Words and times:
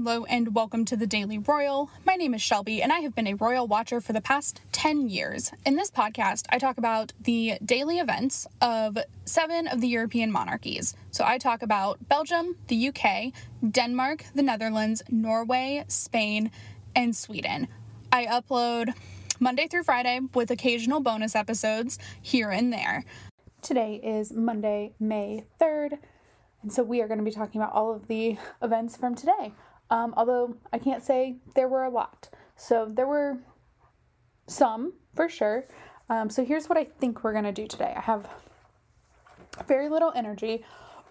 Hello 0.00 0.24
and 0.26 0.54
welcome 0.54 0.84
to 0.84 0.96
the 0.96 1.08
Daily 1.08 1.38
Royal. 1.38 1.90
My 2.06 2.14
name 2.14 2.32
is 2.32 2.40
Shelby 2.40 2.80
and 2.82 2.92
I 2.92 3.00
have 3.00 3.16
been 3.16 3.26
a 3.26 3.34
royal 3.34 3.66
watcher 3.66 4.00
for 4.00 4.12
the 4.12 4.20
past 4.20 4.60
10 4.70 5.08
years. 5.08 5.50
In 5.66 5.74
this 5.74 5.90
podcast, 5.90 6.44
I 6.50 6.58
talk 6.58 6.78
about 6.78 7.12
the 7.20 7.54
daily 7.64 7.98
events 7.98 8.46
of 8.62 8.96
seven 9.24 9.66
of 9.66 9.80
the 9.80 9.88
European 9.88 10.30
monarchies. 10.30 10.94
So 11.10 11.24
I 11.26 11.38
talk 11.38 11.62
about 11.62 11.98
Belgium, 12.08 12.54
the 12.68 12.90
UK, 12.90 13.32
Denmark, 13.68 14.24
the 14.36 14.42
Netherlands, 14.44 15.02
Norway, 15.10 15.84
Spain, 15.88 16.52
and 16.94 17.14
Sweden. 17.16 17.66
I 18.12 18.26
upload 18.26 18.94
Monday 19.40 19.66
through 19.66 19.82
Friday 19.82 20.20
with 20.32 20.52
occasional 20.52 21.00
bonus 21.00 21.34
episodes 21.34 21.98
here 22.22 22.50
and 22.50 22.72
there. 22.72 23.04
Today 23.62 23.96
is 23.96 24.32
Monday, 24.32 24.92
May 25.00 25.42
3rd. 25.60 25.98
And 26.62 26.72
so 26.72 26.84
we 26.84 27.02
are 27.02 27.08
going 27.08 27.18
to 27.18 27.24
be 27.24 27.32
talking 27.32 27.60
about 27.60 27.72
all 27.72 27.92
of 27.92 28.06
the 28.06 28.38
events 28.62 28.96
from 28.96 29.16
today. 29.16 29.52
Um, 29.90 30.14
although 30.16 30.56
I 30.72 30.78
can't 30.78 31.02
say 31.02 31.36
there 31.54 31.68
were 31.68 31.84
a 31.84 31.90
lot. 31.90 32.28
So 32.56 32.86
there 32.86 33.06
were 33.06 33.38
some 34.46 34.94
for 35.14 35.28
sure. 35.28 35.64
Um, 36.10 36.30
so 36.30 36.44
here's 36.44 36.68
what 36.68 36.78
I 36.78 36.84
think 36.84 37.22
we're 37.22 37.32
to 37.44 37.52
do 37.52 37.66
today. 37.66 37.92
I 37.96 38.00
have 38.00 38.28
very 39.66 39.88
little 39.88 40.12
energy, 40.14 40.64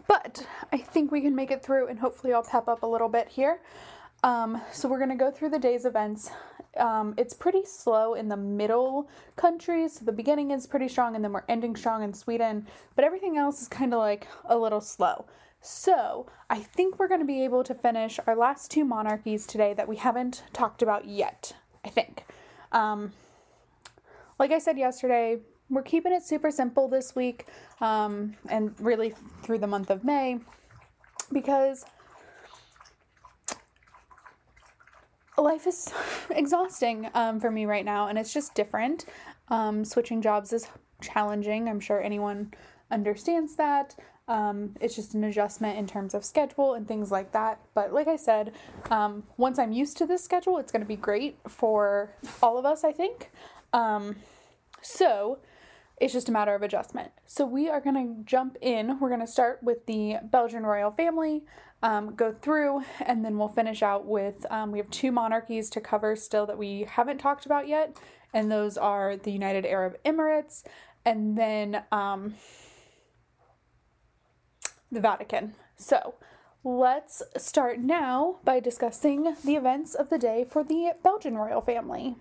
but 0.08 0.46
I 0.72 0.78
think 0.78 1.12
we 1.12 1.22
can 1.22 1.36
make 1.36 1.52
it 1.52 1.64
through 1.64 1.88
and 1.88 2.00
hopefully 2.00 2.34
I'll 2.34 2.44
pep 2.44 2.68
up 2.68 2.84
a 2.84 2.88
little 2.88 3.10
bit 3.10 3.28
here. 3.28 3.62
Um, 4.24 4.62
so 4.72 4.88
we're 4.88 4.98
to 5.10 5.16
go 5.16 5.30
through 5.30 5.50
the 5.50 5.60
day's 5.60 5.86
events. 5.86 6.32
Um, 6.78 7.14
it's 7.18 7.34
pretty 7.34 7.64
slow 7.66 8.16
in 8.16 8.28
the 8.28 8.38
middle 8.38 9.10
countries. 9.36 10.00
So 10.00 10.06
the 10.06 10.12
beginning 10.12 10.52
is 10.52 10.66
pretty 10.66 10.88
strong 10.88 11.16
and 11.16 11.24
then 11.24 11.32
we're 11.32 11.44
ending 11.48 11.76
strong 11.76 12.04
in 12.04 12.14
Sweden, 12.14 12.68
but 12.96 13.06
everything 13.06 13.38
else 13.38 13.62
is 13.62 13.68
kind 13.68 13.94
of 13.94 14.00
like 14.00 14.28
a 14.46 14.58
little 14.58 14.82
slow. 14.82 15.26
So, 15.62 16.28
I 16.50 16.60
think 16.60 16.98
we're 16.98 17.08
going 17.08 17.20
to 17.20 17.26
be 17.26 17.44
able 17.44 17.64
to 17.64 17.74
finish 17.74 18.20
our 18.26 18.36
last 18.36 18.72
two 18.72 18.86
monarchies 18.86 19.46
today 19.46 19.74
that 19.74 19.88
we 19.88 19.98
haven't 19.98 20.44
talked 20.54 20.82
about 20.82 21.06
yet. 21.06 21.54
I 21.84 21.90
think. 21.90 22.26
Um, 22.72 23.14
like 24.40 24.52
I 24.52 24.60
said 24.60 24.78
yesterday, 24.78 25.40
we're 25.70 25.84
keeping 25.84 26.14
it 26.14 26.24
super 26.24 26.52
simple 26.52 26.88
this 26.88 27.16
week 27.16 27.48
um, 27.82 28.36
and 28.50 28.74
really 28.80 29.14
through 29.44 29.60
the 29.60 29.68
month 29.68 29.90
of 29.90 30.04
May 30.04 30.40
because 31.32 31.86
life 35.38 35.68
is 35.68 35.94
exhausting 36.30 37.10
um, 37.14 37.40
for 37.40 37.52
me 37.52 37.66
right 37.66 37.86
now 37.86 38.08
and 38.08 38.18
it's 38.18 38.34
just 38.34 38.54
different. 38.56 39.06
Um, 39.50 39.84
switching 39.86 40.22
jobs 40.22 40.54
is 40.54 40.68
challenging. 41.02 41.68
I'm 41.68 41.80
sure 41.80 42.02
anyone 42.02 42.54
understands 42.92 43.56
that. 43.56 43.96
Um, 44.28 44.76
it's 44.82 44.96
just 44.96 45.14
an 45.14 45.24
adjustment 45.24 45.78
in 45.78 45.88
terms 45.88 46.14
of 46.14 46.26
schedule 46.26 46.74
and 46.74 46.88
things 46.88 47.12
like 47.12 47.32
that. 47.32 47.60
But 47.74 47.94
like 47.94 48.08
I 48.08 48.18
said, 48.18 48.54
um, 48.92 49.24
once 49.38 49.58
I'm 49.58 49.72
used 49.72 49.98
to 49.98 50.06
this 50.06 50.24
schedule, 50.24 50.58
it's 50.58 50.72
going 50.72 50.82
to 50.82 50.88
be 50.88 50.98
great 50.98 51.38
for 51.48 52.12
all 52.44 52.58
of 52.58 52.66
us, 52.66 52.84
I 52.84 52.92
think. 52.92 53.32
Um, 53.72 54.18
so 54.82 55.40
it's 56.00 56.14
just 56.14 56.30
a 56.30 56.32
matter 56.32 56.54
of 56.54 56.62
adjustment. 56.62 57.12
So 57.26 57.46
we 57.46 57.70
are 57.70 57.80
going 57.80 57.96
to 57.96 58.24
jump 58.24 58.58
in. 58.62 59.00
We're 59.00 59.10
going 59.10 59.22
to 59.22 59.28
start 59.28 59.64
with 59.64 59.86
the 59.86 60.18
Belgian 60.24 60.64
royal 60.64 60.92
family, 60.92 61.44
um, 61.82 62.14
go 62.14 62.32
through, 62.34 62.84
and 63.00 63.24
then 63.24 63.38
we'll 63.38 63.48
finish 63.48 63.82
out 63.82 64.06
with 64.06 64.46
um, 64.52 64.72
we 64.72 64.80
have 64.80 64.90
two 64.90 65.12
monarchies 65.12 65.70
to 65.72 65.82
cover 65.82 66.16
still 66.16 66.46
that 66.48 66.58
we 66.58 66.86
haven't 66.90 67.20
talked 67.20 67.46
about 67.46 67.68
yet. 67.68 67.98
And 68.34 68.52
those 68.52 68.78
are 68.78 69.16
the 69.16 69.32
United 69.32 69.66
Arab 69.66 69.96
Emirates 70.04 70.64
and 71.08 71.38
then 71.38 71.84
um, 71.94 72.36
the 74.92 75.00
Vatican. 75.00 75.54
So 75.76 76.16
let's 76.64 77.22
start 77.38 77.80
now 77.80 78.38
by 78.44 78.60
discussing 78.60 79.36
the 79.44 79.56
events 79.56 79.96
of 79.96 80.10
the 80.10 80.18
day 80.18 80.46
for 80.50 80.64
the 80.64 80.94
Belgian 81.04 81.38
royal 81.38 81.62
family. 81.62 82.16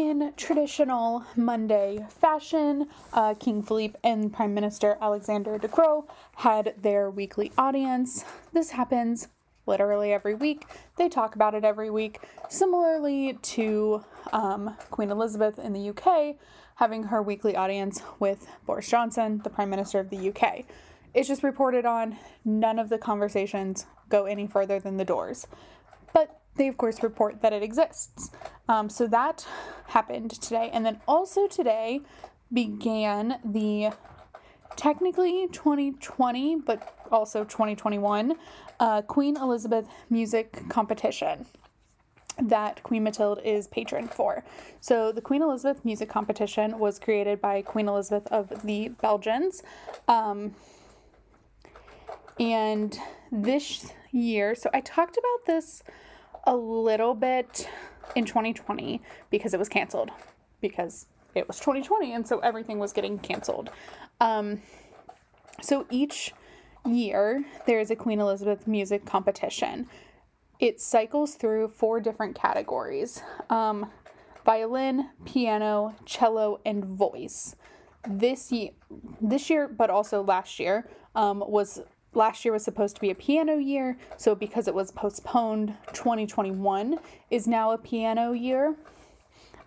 In 0.00 0.32
traditional 0.34 1.26
Monday 1.36 2.06
fashion, 2.08 2.88
uh, 3.12 3.34
King 3.34 3.62
Philippe 3.62 3.98
and 4.02 4.32
Prime 4.32 4.54
Minister 4.54 4.96
Alexander 4.98 5.58
De 5.58 5.68
Croo 5.68 6.06
had 6.36 6.72
their 6.80 7.10
weekly 7.10 7.52
audience. 7.58 8.24
This 8.54 8.70
happens 8.70 9.28
literally 9.66 10.10
every 10.14 10.34
week. 10.34 10.64
They 10.96 11.10
talk 11.10 11.34
about 11.34 11.54
it 11.54 11.64
every 11.64 11.90
week. 11.90 12.18
Similarly 12.48 13.34
to 13.42 14.02
um, 14.32 14.74
Queen 14.90 15.10
Elizabeth 15.10 15.58
in 15.58 15.74
the 15.74 15.90
UK 15.90 16.36
having 16.76 17.02
her 17.02 17.22
weekly 17.22 17.54
audience 17.54 18.00
with 18.18 18.48
Boris 18.64 18.88
Johnson, 18.88 19.42
the 19.44 19.50
Prime 19.50 19.68
Minister 19.68 19.98
of 20.00 20.08
the 20.08 20.30
UK. 20.30 20.64
It's 21.12 21.28
just 21.28 21.42
reported 21.42 21.84
on. 21.84 22.16
None 22.42 22.78
of 22.78 22.88
the 22.88 22.96
conversations 22.96 23.84
go 24.08 24.24
any 24.24 24.46
further 24.46 24.80
than 24.80 24.96
the 24.96 25.04
doors. 25.04 25.46
But 26.14 26.39
they 26.60 26.68
of 26.68 26.76
course 26.76 27.02
report 27.02 27.40
that 27.40 27.54
it 27.54 27.62
exists. 27.62 28.30
Um, 28.68 28.90
so 28.90 29.06
that 29.06 29.46
happened 29.86 30.30
today. 30.30 30.68
And 30.72 30.84
then 30.84 31.00
also 31.08 31.48
today 31.48 32.02
began 32.52 33.40
the 33.42 33.90
technically 34.76 35.48
2020, 35.52 36.56
but 36.56 37.06
also 37.10 37.44
2021 37.44 38.34
uh, 38.78 39.02
Queen 39.02 39.36
Elizabeth 39.38 39.86
Music 40.10 40.68
Competition 40.68 41.46
that 42.42 42.82
Queen 42.82 43.04
Mathilde 43.04 43.40
is 43.44 43.66
patron 43.66 44.08
for. 44.08 44.42
So, 44.80 45.12
the 45.12 45.20
Queen 45.20 45.42
Elizabeth 45.42 45.84
Music 45.84 46.08
Competition 46.08 46.78
was 46.78 46.98
created 46.98 47.38
by 47.38 47.60
Queen 47.60 47.86
Elizabeth 47.86 48.26
of 48.32 48.62
the 48.64 48.88
Belgians. 49.02 49.62
Um, 50.08 50.54
and 52.38 52.98
this 53.30 53.92
year, 54.10 54.54
so 54.54 54.70
I 54.72 54.80
talked 54.80 55.18
about 55.18 55.46
this 55.46 55.82
a 56.44 56.54
little 56.54 57.14
bit 57.14 57.68
in 58.14 58.24
2020 58.24 59.00
because 59.30 59.54
it 59.54 59.58
was 59.58 59.68
canceled 59.68 60.10
because 60.60 61.06
it 61.34 61.46
was 61.46 61.58
2020 61.58 62.12
and 62.12 62.26
so 62.26 62.38
everything 62.40 62.78
was 62.78 62.92
getting 62.92 63.18
canceled. 63.18 63.70
Um, 64.20 64.60
so 65.62 65.86
each 65.90 66.32
year 66.86 67.44
there 67.66 67.80
is 67.80 67.90
a 67.90 67.96
Queen 67.96 68.20
Elizabeth 68.20 68.66
music 68.66 69.04
competition. 69.04 69.88
It 70.58 70.80
cycles 70.80 71.34
through 71.34 71.68
four 71.68 72.00
different 72.00 72.34
categories 72.34 73.22
um, 73.48 73.90
violin, 74.44 75.10
piano, 75.24 75.94
cello, 76.06 76.60
and 76.64 76.84
voice. 76.84 77.56
This 78.08 78.50
year, 78.50 78.70
this 79.20 79.50
year, 79.50 79.68
but 79.68 79.90
also 79.90 80.22
last 80.22 80.58
year, 80.58 80.88
um, 81.14 81.44
was 81.46 81.82
last 82.14 82.44
year 82.44 82.52
was 82.52 82.64
supposed 82.64 82.94
to 82.96 83.00
be 83.00 83.10
a 83.10 83.14
piano 83.14 83.56
year, 83.56 83.96
so 84.16 84.34
because 84.34 84.68
it 84.68 84.74
was 84.74 84.90
postponed, 84.90 85.74
2021 85.92 86.98
is 87.30 87.46
now 87.46 87.72
a 87.72 87.78
piano 87.78 88.32
year. 88.32 88.74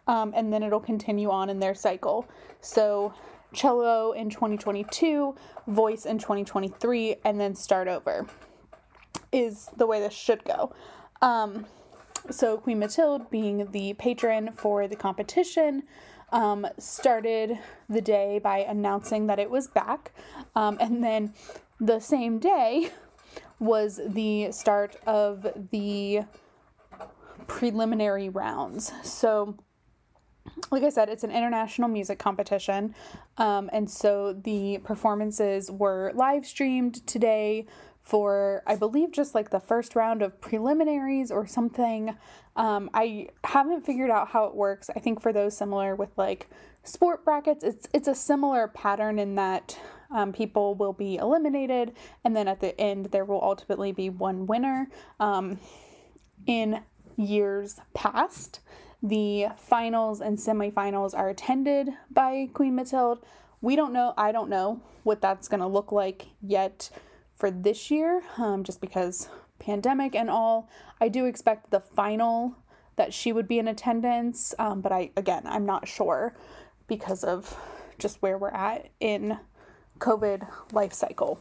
Um, 0.06 0.34
and 0.36 0.52
then 0.52 0.64
it'll 0.64 0.82
continue 0.82 1.30
on 1.30 1.50
in 1.50 1.60
their 1.60 1.74
cycle. 1.74 2.28
So, 2.60 3.14
cello 3.54 4.12
in 4.12 4.30
2022, 4.30 5.36
voice 5.68 6.06
in 6.06 6.18
2023, 6.18 7.16
and 7.24 7.40
then 7.40 7.56
start 7.56 7.88
over 7.88 8.28
is 9.32 9.70
the 9.78 9.88
way 9.88 10.00
this 10.00 10.14
should 10.14 10.44
go. 10.44 10.74
Um, 11.22 11.66
so, 12.30 12.58
Queen 12.58 12.80
Mathilde, 12.80 13.30
being 13.30 13.72
the 13.72 13.94
patron 13.94 14.52
for 14.54 14.90
the 14.90 14.96
competition, 14.98 15.84
um, 16.34 16.68
started 16.80 17.58
the 17.90 18.02
day 18.02 18.40
by 18.40 18.60
announcing 18.60 19.28
that 19.28 19.40
it 19.40 19.50
was 19.50 19.68
back. 19.68 20.12
Um, 20.56 20.78
and 20.82 21.04
then 21.04 21.34
the 21.84 22.00
same 22.00 22.40
day 22.40 22.90
was 23.60 24.00
the 24.06 24.52
start 24.52 24.96
of 25.06 25.46
the 25.72 26.22
preliminary 27.48 28.30
rounds. 28.30 28.92
So, 29.04 29.58
like 30.72 30.84
I 30.84 30.90
said, 30.90 31.10
it's 31.10 31.24
an 31.24 31.32
international 31.32 31.90
music 31.90 32.20
competition. 32.20 32.96
Um, 33.38 33.70
and 33.74 33.90
so 33.90 34.34
the 34.34 34.80
performances 34.84 35.70
were 35.70 36.12
live 36.16 36.46
streamed 36.46 37.06
today 37.06 37.66
for, 38.02 38.64
I 38.66 38.76
believe, 38.76 39.12
just 39.12 39.36
like 39.36 39.50
the 39.50 39.60
first 39.60 39.96
round 39.96 40.22
of 40.22 40.40
preliminaries 40.40 41.32
or 41.32 41.48
something. 41.48 42.16
Um, 42.56 42.90
I 42.94 43.30
haven't 43.44 43.86
figured 43.86 44.10
out 44.10 44.30
how 44.30 44.46
it 44.46 44.56
works. 44.56 44.90
I 44.96 45.00
think 45.00 45.22
for 45.22 45.34
those 45.34 45.56
similar 45.56 45.96
with 45.96 46.10
like 46.18 46.50
sport 46.84 47.26
brackets, 47.26 47.64
it's, 47.64 47.88
it's 47.94 48.08
a 48.08 48.16
similar 48.16 48.68
pattern 48.70 49.20
in 49.20 49.36
that 49.36 49.78
um, 50.14 50.32
people 50.32 50.76
will 50.76 50.94
be 50.94 51.18
eliminated, 51.18 51.94
and 52.24 52.36
then 52.36 52.48
at 52.48 52.62
the 52.62 52.80
end, 52.80 53.08
there 53.08 53.26
will 53.26 53.44
ultimately 53.44 53.92
be 53.92 54.10
one 54.10 54.48
winner. 54.48 54.88
Um, 55.20 55.60
in 56.46 56.82
years 57.18 57.80
past, 57.94 58.60
the 59.02 59.48
finals 59.58 60.22
and 60.22 60.38
semifinals 60.38 61.14
are 61.18 61.30
attended 61.30 61.90
by 62.10 62.50
Queen 62.54 62.76
Mathilde. 62.76 63.24
We 63.62 63.76
don't 63.76 63.94
know, 63.94 64.14
I 64.18 64.32
don't 64.32 64.50
know 64.50 64.82
what 65.04 65.22
that's 65.22 65.48
going 65.48 65.60
to 65.60 65.68
look 65.68 65.92
like 65.92 66.28
yet 66.42 66.90
for 67.36 67.52
this 67.52 67.92
year, 67.92 68.22
um, 68.38 68.64
just 68.64 68.80
because 68.80 69.28
pandemic 69.60 70.16
and 70.16 70.30
all. 70.30 70.70
I 71.02 71.10
do 71.10 71.26
expect 71.26 71.72
the 71.72 71.80
final 71.80 72.56
that 72.96 73.14
she 73.14 73.34
would 73.34 73.48
be 73.48 73.60
in 73.60 73.68
attendance, 73.68 74.54
um, 74.60 74.82
but 74.82 74.92
I, 74.92 75.12
again, 75.18 75.44
I'm 75.46 75.66
not 75.66 75.88
sure 75.88 76.36
because 76.88 77.24
of 77.24 77.58
just 77.98 78.22
where 78.22 78.38
we're 78.38 78.50
at 78.50 78.90
in 79.00 79.38
COVID 80.04 80.46
life 80.74 80.92
cycle. 80.92 81.40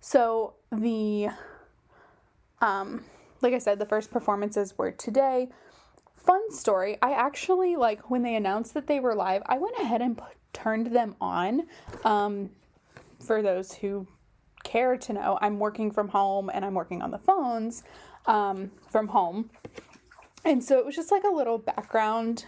So 0.00 0.54
the 0.70 1.28
um 2.60 3.04
like 3.40 3.54
I 3.54 3.58
said, 3.58 3.80
the 3.80 3.86
first 3.86 4.12
performances 4.12 4.78
were 4.78 4.92
today. 4.92 5.48
Fun 6.14 6.52
story. 6.52 6.98
I 7.02 7.12
actually 7.12 7.74
like 7.74 8.08
when 8.08 8.22
they 8.22 8.36
announced 8.36 8.74
that 8.74 8.86
they 8.86 9.00
were 9.00 9.16
live, 9.16 9.42
I 9.46 9.58
went 9.58 9.76
ahead 9.80 10.00
and 10.00 10.20
turned 10.52 10.94
them 10.94 11.16
on. 11.20 11.66
Um 12.04 12.50
for 13.18 13.42
those 13.42 13.74
who 13.74 14.06
care 14.62 14.96
to 14.96 15.12
know, 15.12 15.38
I'm 15.40 15.58
working 15.58 15.90
from 15.90 16.06
home 16.06 16.50
and 16.54 16.64
I'm 16.64 16.74
working 16.74 17.02
on 17.02 17.10
the 17.10 17.18
phones 17.18 17.82
um 18.26 18.70
from 18.88 19.08
home. 19.08 19.50
And 20.44 20.62
so 20.62 20.78
it 20.78 20.86
was 20.86 20.94
just 20.94 21.10
like 21.10 21.24
a 21.24 21.34
little 21.34 21.58
background 21.58 22.44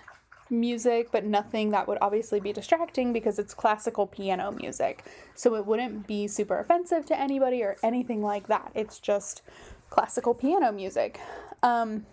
music, 0.51 1.11
but 1.11 1.25
nothing 1.25 1.71
that 1.71 1.89
would 1.89 1.99
obviously 2.01 2.41
be 2.41 2.53
distracting 2.53 3.13
because 3.13 3.39
it's 3.39 3.55
classical 3.55 4.07
piano 4.07 4.53
music. 4.53 5.05
So 5.35 5.55
it 5.55 5.67
wouldn't 5.67 6.07
be 6.07 6.27
super 6.29 6.59
offensive 6.59 7.07
to 7.07 7.19
anybody 7.19 7.63
or 7.63 7.77
anything 7.83 8.23
like 8.23 8.47
that. 8.49 8.71
It's 8.75 8.99
just 8.99 9.43
classical 9.91 10.35
piano 10.35 10.73
music. 10.73 11.21
Um, 11.63 12.07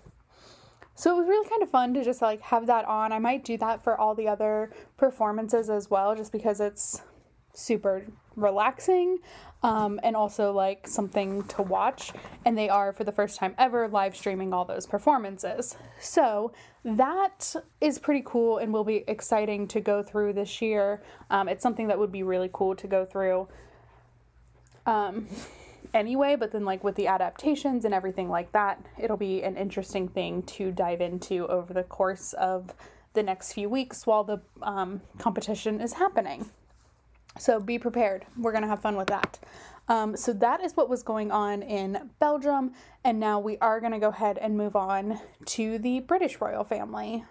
so 0.95 1.15
it 1.15 1.19
was 1.19 1.27
really 1.27 1.49
kind 1.49 1.63
of 1.63 1.69
fun 1.69 1.93
to 1.95 2.03
just 2.03 2.21
like 2.21 2.41
have 2.41 2.67
that 2.67 2.85
on. 2.85 3.11
I 3.11 3.19
might 3.19 3.43
do 3.43 3.57
that 3.57 3.83
for 3.83 3.99
all 3.99 4.13
the 4.13 4.27
other 4.27 4.71
performances 4.97 5.69
as 5.69 5.89
well, 5.89 6.15
just 6.15 6.31
because 6.31 6.59
it's 6.59 7.01
super 7.53 8.05
relaxing 8.35 9.19
um, 9.63 9.99
and 10.03 10.15
also 10.15 10.51
like 10.51 10.87
something 10.87 11.43
to 11.43 11.61
watch. 11.61 12.11
And 12.45 12.57
they 12.57 12.69
are, 12.69 12.93
for 12.93 13.03
the 13.03 13.11
first 13.11 13.37
time 13.37 13.55
ever, 13.57 13.87
live 13.87 14.15
streaming 14.15 14.53
all 14.53 14.65
those 14.65 14.85
performances. 14.85 15.75
So 15.99 16.51
that 16.83 17.55
is 17.79 17.99
pretty 17.99 18.23
cool 18.25 18.57
and 18.57 18.73
will 18.73 18.83
be 18.83 19.03
exciting 19.07 19.67
to 19.69 19.79
go 19.79 20.01
through 20.01 20.33
this 20.33 20.61
year. 20.61 21.01
Um, 21.29 21.47
it's 21.47 21.61
something 21.61 21.87
that 21.87 21.99
would 21.99 22.11
be 22.11 22.23
really 22.23 22.49
cool 22.51 22.75
to 22.75 22.87
go 22.87 23.05
through. 23.05 23.47
Um, 24.85 25.27
anyway, 25.93 26.35
but 26.35 26.51
then 26.51 26.65
like 26.65 26.83
with 26.83 26.95
the 26.95 27.07
adaptations 27.07 27.85
and 27.85 27.93
everything 27.93 28.29
like 28.29 28.51
that, 28.53 28.83
it'll 28.97 29.17
be 29.17 29.43
an 29.43 29.57
interesting 29.57 30.07
thing 30.07 30.41
to 30.43 30.71
dive 30.71 31.01
into 31.01 31.47
over 31.47 31.73
the 31.73 31.83
course 31.83 32.33
of 32.33 32.73
the 33.13 33.21
next 33.21 33.53
few 33.53 33.69
weeks 33.69 34.07
while 34.07 34.23
the 34.23 34.41
um, 34.61 35.01
competition 35.19 35.81
is 35.81 35.93
happening. 35.93 36.49
So 37.37 37.59
be 37.59 37.77
prepared. 37.77 38.25
We're 38.37 38.51
going 38.51 38.63
to 38.63 38.67
have 38.67 38.81
fun 38.81 38.95
with 38.95 39.07
that. 39.07 39.39
Um, 39.91 40.15
so 40.15 40.31
that 40.31 40.61
is 40.61 40.77
what 40.77 40.87
was 40.87 41.03
going 41.03 41.31
on 41.31 41.61
in 41.63 42.09
Belgium. 42.19 42.71
And 43.03 43.19
now 43.19 43.41
we 43.41 43.57
are 43.57 43.81
going 43.81 43.91
to 43.91 43.99
go 43.99 44.07
ahead 44.07 44.37
and 44.37 44.55
move 44.55 44.77
on 44.77 45.19
to 45.47 45.79
the 45.79 45.99
British 45.99 46.39
royal 46.39 46.63
family. 46.63 47.25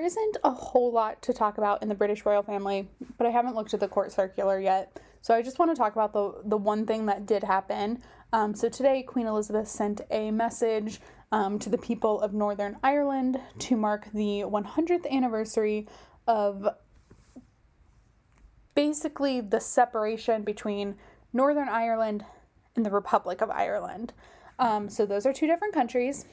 There 0.00 0.06
isn't 0.06 0.38
a 0.44 0.50
whole 0.50 0.90
lot 0.90 1.20
to 1.24 1.34
talk 1.34 1.58
about 1.58 1.82
in 1.82 1.90
the 1.90 1.94
British 1.94 2.24
royal 2.24 2.42
family, 2.42 2.88
but 3.18 3.26
I 3.26 3.30
haven't 3.30 3.54
looked 3.54 3.74
at 3.74 3.80
the 3.80 3.86
court 3.86 4.10
circular 4.12 4.58
yet. 4.58 4.98
So 5.20 5.34
I 5.34 5.42
just 5.42 5.58
want 5.58 5.70
to 5.72 5.74
talk 5.74 5.92
about 5.92 6.14
the 6.14 6.40
the 6.42 6.56
one 6.56 6.86
thing 6.86 7.04
that 7.04 7.26
did 7.26 7.44
happen. 7.44 8.02
Um, 8.32 8.54
so 8.54 8.70
today, 8.70 9.02
Queen 9.02 9.26
Elizabeth 9.26 9.68
sent 9.68 10.00
a 10.10 10.30
message 10.30 11.02
um, 11.32 11.58
to 11.58 11.68
the 11.68 11.76
people 11.76 12.18
of 12.22 12.32
Northern 12.32 12.78
Ireland 12.82 13.38
to 13.58 13.76
mark 13.76 14.08
the 14.14 14.42
100th 14.46 15.06
anniversary 15.10 15.86
of 16.26 16.66
basically 18.74 19.42
the 19.42 19.60
separation 19.60 20.44
between 20.44 20.96
Northern 21.34 21.68
Ireland 21.68 22.24
and 22.74 22.86
the 22.86 22.90
Republic 22.90 23.42
of 23.42 23.50
Ireland. 23.50 24.14
Um, 24.58 24.88
so 24.88 25.04
those 25.04 25.26
are 25.26 25.34
two 25.34 25.46
different 25.46 25.74
countries. 25.74 26.24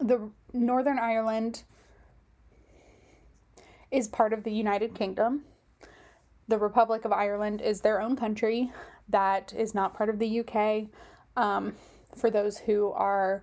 The 0.00 0.30
Northern 0.52 0.98
Ireland 0.98 1.62
is 3.90 4.08
part 4.08 4.32
of 4.32 4.44
the 4.44 4.52
United 4.52 4.94
Kingdom. 4.94 5.44
The 6.48 6.58
Republic 6.58 7.04
of 7.04 7.12
Ireland 7.12 7.60
is 7.60 7.80
their 7.80 8.00
own 8.00 8.16
country 8.16 8.72
that 9.08 9.52
is 9.56 9.74
not 9.74 9.94
part 9.94 10.08
of 10.08 10.18
the 10.18 10.40
UK. 10.40 10.88
Um, 11.36 11.74
for 12.16 12.30
those 12.30 12.58
who 12.58 12.90
are 12.92 13.42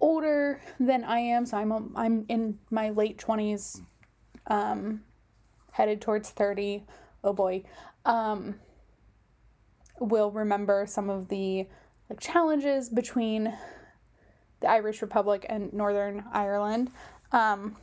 older 0.00 0.60
than 0.78 1.04
I 1.04 1.18
am, 1.18 1.46
so 1.46 1.56
I'm 1.56 1.92
I'm 1.96 2.24
in 2.28 2.58
my 2.70 2.90
late 2.90 3.18
twenties, 3.18 3.80
um, 4.48 5.02
headed 5.72 6.00
towards 6.00 6.30
thirty. 6.30 6.84
Oh 7.22 7.32
boy, 7.32 7.62
um, 8.04 8.56
will 10.00 10.30
remember 10.30 10.86
some 10.86 11.08
of 11.08 11.28
the 11.28 11.66
like 12.10 12.20
challenges 12.20 12.88
between 12.88 13.56
the 14.60 14.68
Irish 14.68 15.02
Republic 15.02 15.46
and 15.48 15.72
Northern 15.72 16.24
Ireland. 16.32 16.90
Um, 17.32 17.76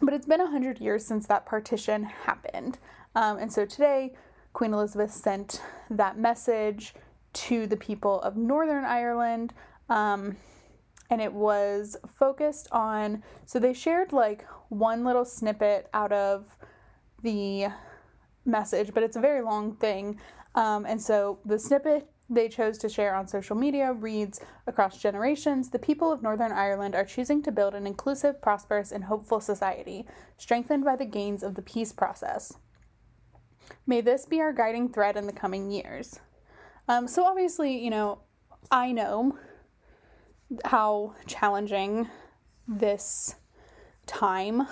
but 0.00 0.14
it's 0.14 0.26
been 0.26 0.40
100 0.40 0.80
years 0.80 1.04
since 1.04 1.26
that 1.26 1.46
partition 1.46 2.04
happened. 2.04 2.78
Um, 3.14 3.38
and 3.38 3.52
so 3.52 3.64
today, 3.64 4.14
Queen 4.52 4.72
Elizabeth 4.72 5.12
sent 5.12 5.62
that 5.90 6.18
message 6.18 6.94
to 7.32 7.66
the 7.66 7.76
people 7.76 8.20
of 8.22 8.36
Northern 8.36 8.84
Ireland. 8.84 9.52
Um, 9.88 10.36
and 11.10 11.20
it 11.20 11.32
was 11.32 11.96
focused 12.18 12.68
on, 12.72 13.22
so 13.44 13.58
they 13.58 13.74
shared 13.74 14.12
like 14.12 14.46
one 14.68 15.04
little 15.04 15.24
snippet 15.24 15.88
out 15.92 16.12
of 16.12 16.56
the 17.22 17.66
message, 18.44 18.92
but 18.94 19.02
it's 19.02 19.16
a 19.16 19.20
very 19.20 19.42
long 19.42 19.74
thing. 19.76 20.20
Um, 20.54 20.86
and 20.86 21.00
so 21.00 21.38
the 21.44 21.58
snippet 21.58 22.08
they 22.28 22.48
chose 22.48 22.78
to 22.78 22.88
share 22.88 23.14
on 23.14 23.28
social 23.28 23.56
media 23.56 23.92
reads 23.92 24.40
Across 24.66 24.98
generations, 24.98 25.70
the 25.70 25.78
people 25.78 26.10
of 26.10 26.22
Northern 26.22 26.52
Ireland 26.52 26.94
are 26.94 27.04
choosing 27.04 27.42
to 27.42 27.52
build 27.52 27.74
an 27.74 27.86
inclusive, 27.86 28.40
prosperous, 28.40 28.92
and 28.92 29.04
hopeful 29.04 29.40
society, 29.40 30.06
strengthened 30.38 30.84
by 30.84 30.96
the 30.96 31.04
gains 31.04 31.42
of 31.42 31.54
the 31.54 31.62
peace 31.62 31.92
process. 31.92 32.54
May 33.86 34.00
this 34.00 34.24
be 34.26 34.40
our 34.40 34.52
guiding 34.52 34.88
thread 34.88 35.16
in 35.16 35.26
the 35.26 35.32
coming 35.32 35.70
years. 35.70 36.18
Um, 36.88 37.08
so, 37.08 37.24
obviously, 37.24 37.82
you 37.82 37.90
know, 37.90 38.20
I 38.70 38.92
know 38.92 39.38
how 40.64 41.14
challenging 41.26 42.08
this 42.66 43.34
time 44.06 44.66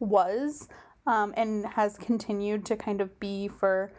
was 0.00 0.68
um, 1.06 1.32
and 1.36 1.66
has 1.66 1.96
continued 1.96 2.66
to 2.66 2.76
kind 2.76 3.00
of 3.00 3.18
be 3.20 3.48
for 3.48 3.92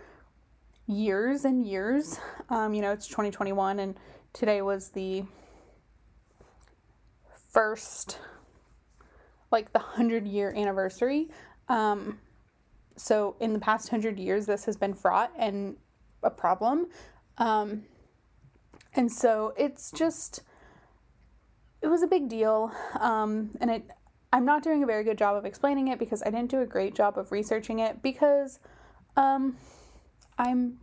years 0.88 1.46
and 1.46 1.66
years. 1.66 2.20
Um, 2.50 2.74
you 2.74 2.82
know, 2.82 2.92
it's 2.92 3.08
2021, 3.08 3.80
and 3.80 3.96
today 4.34 4.62
was 4.62 4.90
the 4.90 5.26
first, 7.52 8.20
like, 9.52 9.74
the 9.74 9.80
100 9.80 10.28
year 10.28 10.54
anniversary. 10.56 11.30
Um, 11.68 12.20
so, 12.96 13.36
in 13.40 13.54
the 13.54 13.60
past 13.60 13.92
100 13.92 14.20
years, 14.20 14.46
this 14.46 14.66
has 14.66 14.78
been 14.78 14.94
fraught 14.94 15.32
and 15.38 15.76
a 16.24 16.30
problem. 16.30 16.88
Um, 17.38 17.84
and 18.96 19.12
so, 19.12 19.54
it's 19.58 19.92
just, 19.92 20.42
it 21.82 21.88
was 21.88 22.02
a 22.02 22.08
big 22.08 22.30
deal. 22.30 22.72
Um, 23.00 23.52
and 23.60 23.70
it, 23.70 23.84
I'm 24.32 24.46
not 24.46 24.64
doing 24.64 24.84
a 24.84 24.86
very 24.86 25.04
good 25.04 25.18
job 25.18 25.36
of 25.36 25.46
explaining 25.46 25.90
it 25.90 26.00
because 26.00 26.24
I 26.24 26.30
didn't 26.30 26.50
do 26.50 26.62
a 26.62 26.66
great 26.66 26.96
job 26.96 27.18
of 27.18 27.32
researching 27.32 27.80
it 27.80 28.02
because, 28.02 28.60
um, 29.16 29.58
I'm 30.38 30.80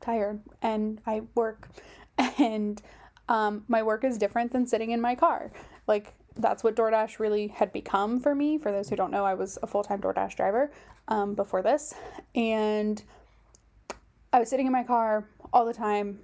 tired 0.00 0.40
and 0.62 1.00
I 1.06 1.22
work 1.34 1.68
and 2.38 2.80
um, 3.28 3.64
my 3.68 3.82
work 3.82 4.04
is 4.04 4.18
different 4.18 4.52
than 4.52 4.66
sitting 4.66 4.90
in 4.90 5.00
my 5.00 5.14
car. 5.14 5.52
Like 5.86 6.14
that's 6.36 6.62
what 6.62 6.76
DoorDash 6.76 7.18
really 7.18 7.48
had 7.48 7.72
become 7.72 8.20
for 8.20 8.34
me. 8.34 8.58
For 8.58 8.72
those 8.72 8.88
who 8.88 8.96
don't 8.96 9.10
know, 9.10 9.24
I 9.24 9.34
was 9.34 9.58
a 9.62 9.66
full 9.66 9.82
time 9.82 10.00
DoorDash 10.00 10.36
driver 10.36 10.72
um, 11.08 11.34
before 11.34 11.62
this, 11.62 11.94
and 12.34 13.02
I 14.32 14.38
was 14.38 14.48
sitting 14.48 14.66
in 14.66 14.72
my 14.72 14.84
car 14.84 15.28
all 15.52 15.64
the 15.64 15.74
time, 15.74 16.20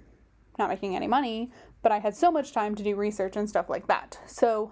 not 0.57 0.69
making 0.69 0.95
any 0.95 1.07
money, 1.07 1.51
but 1.81 1.91
I 1.91 1.99
had 1.99 2.15
so 2.15 2.31
much 2.31 2.53
time 2.53 2.75
to 2.75 2.83
do 2.83 2.95
research 2.95 3.35
and 3.35 3.49
stuff 3.49 3.69
like 3.69 3.87
that. 3.87 4.19
So 4.25 4.71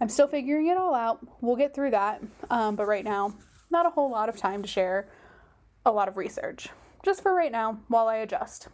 I'm 0.00 0.08
still 0.08 0.28
figuring 0.28 0.68
it 0.68 0.76
all 0.76 0.94
out. 0.94 1.26
We'll 1.40 1.56
get 1.56 1.74
through 1.74 1.90
that, 1.90 2.22
um, 2.50 2.76
but 2.76 2.86
right 2.86 3.04
now, 3.04 3.34
not 3.70 3.86
a 3.86 3.90
whole 3.90 4.10
lot 4.10 4.28
of 4.28 4.36
time 4.36 4.62
to 4.62 4.68
share 4.68 5.08
a 5.84 5.90
lot 5.90 6.08
of 6.08 6.16
research 6.16 6.68
just 7.04 7.22
for 7.22 7.34
right 7.34 7.52
now 7.52 7.80
while 7.88 8.08
I 8.08 8.16
adjust. 8.16 8.68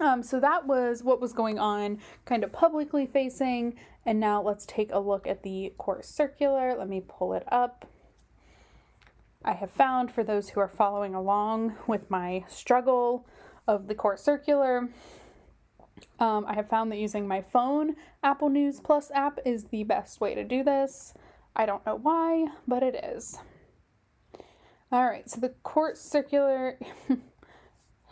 Um, 0.00 0.22
so 0.22 0.40
that 0.40 0.66
was 0.66 1.02
what 1.02 1.20
was 1.20 1.32
going 1.32 1.58
on, 1.58 1.98
kind 2.24 2.42
of 2.42 2.52
publicly 2.52 3.06
facing. 3.06 3.76
And 4.04 4.18
now 4.18 4.42
let's 4.42 4.66
take 4.66 4.90
a 4.92 4.98
look 4.98 5.26
at 5.26 5.42
the 5.42 5.72
court 5.78 6.04
circular. 6.04 6.74
Let 6.76 6.88
me 6.88 7.02
pull 7.06 7.32
it 7.32 7.44
up. 7.50 7.88
I 9.44 9.52
have 9.52 9.70
found 9.70 10.10
for 10.10 10.24
those 10.24 10.50
who 10.50 10.60
are 10.60 10.68
following 10.68 11.14
along 11.14 11.76
with 11.86 12.10
my 12.10 12.44
struggle 12.48 13.26
of 13.68 13.88
the 13.88 13.94
court 13.94 14.18
circular, 14.18 14.88
um, 16.18 16.44
I 16.46 16.54
have 16.54 16.68
found 16.68 16.90
that 16.90 16.98
using 16.98 17.26
my 17.28 17.42
phone 17.42 17.96
Apple 18.22 18.48
News 18.48 18.80
Plus 18.80 19.10
app 19.12 19.38
is 19.44 19.64
the 19.64 19.84
best 19.84 20.20
way 20.20 20.34
to 20.34 20.44
do 20.44 20.64
this. 20.64 21.14
I 21.54 21.66
don't 21.66 21.84
know 21.86 21.96
why, 21.96 22.48
but 22.66 22.82
it 22.82 22.94
is. 22.94 23.38
All 24.90 25.04
right, 25.06 25.28
so 25.28 25.40
the 25.40 25.54
court 25.62 25.98
circular 25.98 26.78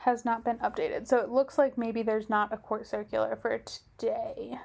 has 0.04 0.25
not 0.25 0.44
been 0.44 0.59
updated. 0.59 1.06
So 1.06 1.18
it 1.18 1.28
looks 1.28 1.56
like 1.56 1.78
maybe 1.78 2.02
there's 2.02 2.28
not 2.28 2.52
a 2.52 2.56
court 2.56 2.88
circular 2.88 3.38
for 3.40 3.56
today. 3.59 4.59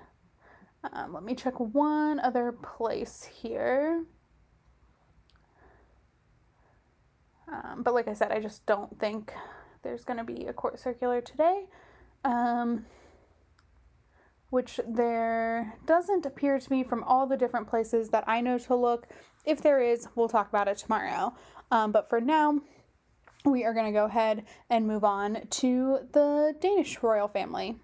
Um, 0.92 1.14
let 1.14 1.24
me 1.24 1.36
check 1.36 1.60
one 1.60 2.20
other 2.20 2.52
place 2.52 3.30
here. 3.42 4.04
Um, 7.52 7.84
but 7.84 7.94
like 7.94 8.08
I 8.08 8.14
said, 8.14 8.32
I 8.32 8.40
just 8.40 8.66
don't 8.66 9.00
think 9.00 9.32
there's 9.84 10.04
going 10.04 10.18
to 10.18 10.24
be 10.24 10.48
a 10.48 10.54
court 10.54 10.80
circular 10.80 11.22
today. 11.22 11.66
Um, 12.26 12.88
which 14.50 14.80
there 14.88 15.76
doesn't 15.86 16.26
appear 16.26 16.58
to 16.58 16.72
me 16.72 16.84
from 16.84 17.04
all 17.04 17.28
the 17.28 17.38
different 17.38 17.68
places 17.68 18.10
that 18.10 18.24
I 18.28 18.42
know 18.42 18.58
to 18.58 18.76
look. 18.76 19.08
If 19.46 19.62
there 19.62 19.82
is, 19.82 20.08
we'll 20.16 20.30
talk 20.30 20.50
about 20.50 20.68
it 20.68 20.78
tomorrow. 20.78 21.36
Um, 21.70 21.92
but 21.92 22.10
for 22.10 22.20
now, 22.20 22.62
we 23.52 23.64
are 23.64 23.74
going 23.74 23.86
to 23.86 23.92
go 23.92 24.06
ahead 24.06 24.46
and 24.70 24.88
move 24.88 25.04
on 25.04 25.48
to 25.50 26.00
the 26.12 26.56
Danish 26.60 27.02
royal 27.02 27.28
family. 27.28 27.78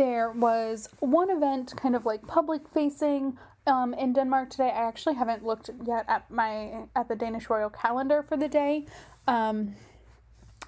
There 0.00 0.30
was 0.30 0.88
one 1.00 1.28
event 1.30 1.74
kind 1.76 1.94
of 1.94 2.06
like 2.06 2.26
public 2.26 2.62
facing 2.72 3.36
um, 3.66 3.92
in 3.92 4.14
Denmark 4.14 4.48
today. 4.48 4.72
I 4.74 4.88
actually 4.88 5.14
haven't 5.14 5.44
looked 5.44 5.68
yet 5.84 6.06
at 6.08 6.30
my 6.30 6.86
at 6.96 7.06
the 7.08 7.14
Danish 7.14 7.50
royal 7.50 7.68
calendar 7.68 8.22
for 8.22 8.38
the 8.38 8.48
day. 8.48 8.86
Um, 9.28 9.76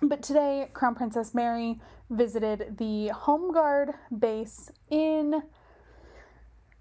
but 0.02 0.22
today, 0.22 0.68
Crown 0.74 0.94
Princess 0.94 1.32
Mary 1.32 1.80
visited 2.10 2.76
the 2.76 3.08
Home 3.08 3.54
Guard 3.54 3.94
base 4.16 4.70
in 4.90 5.42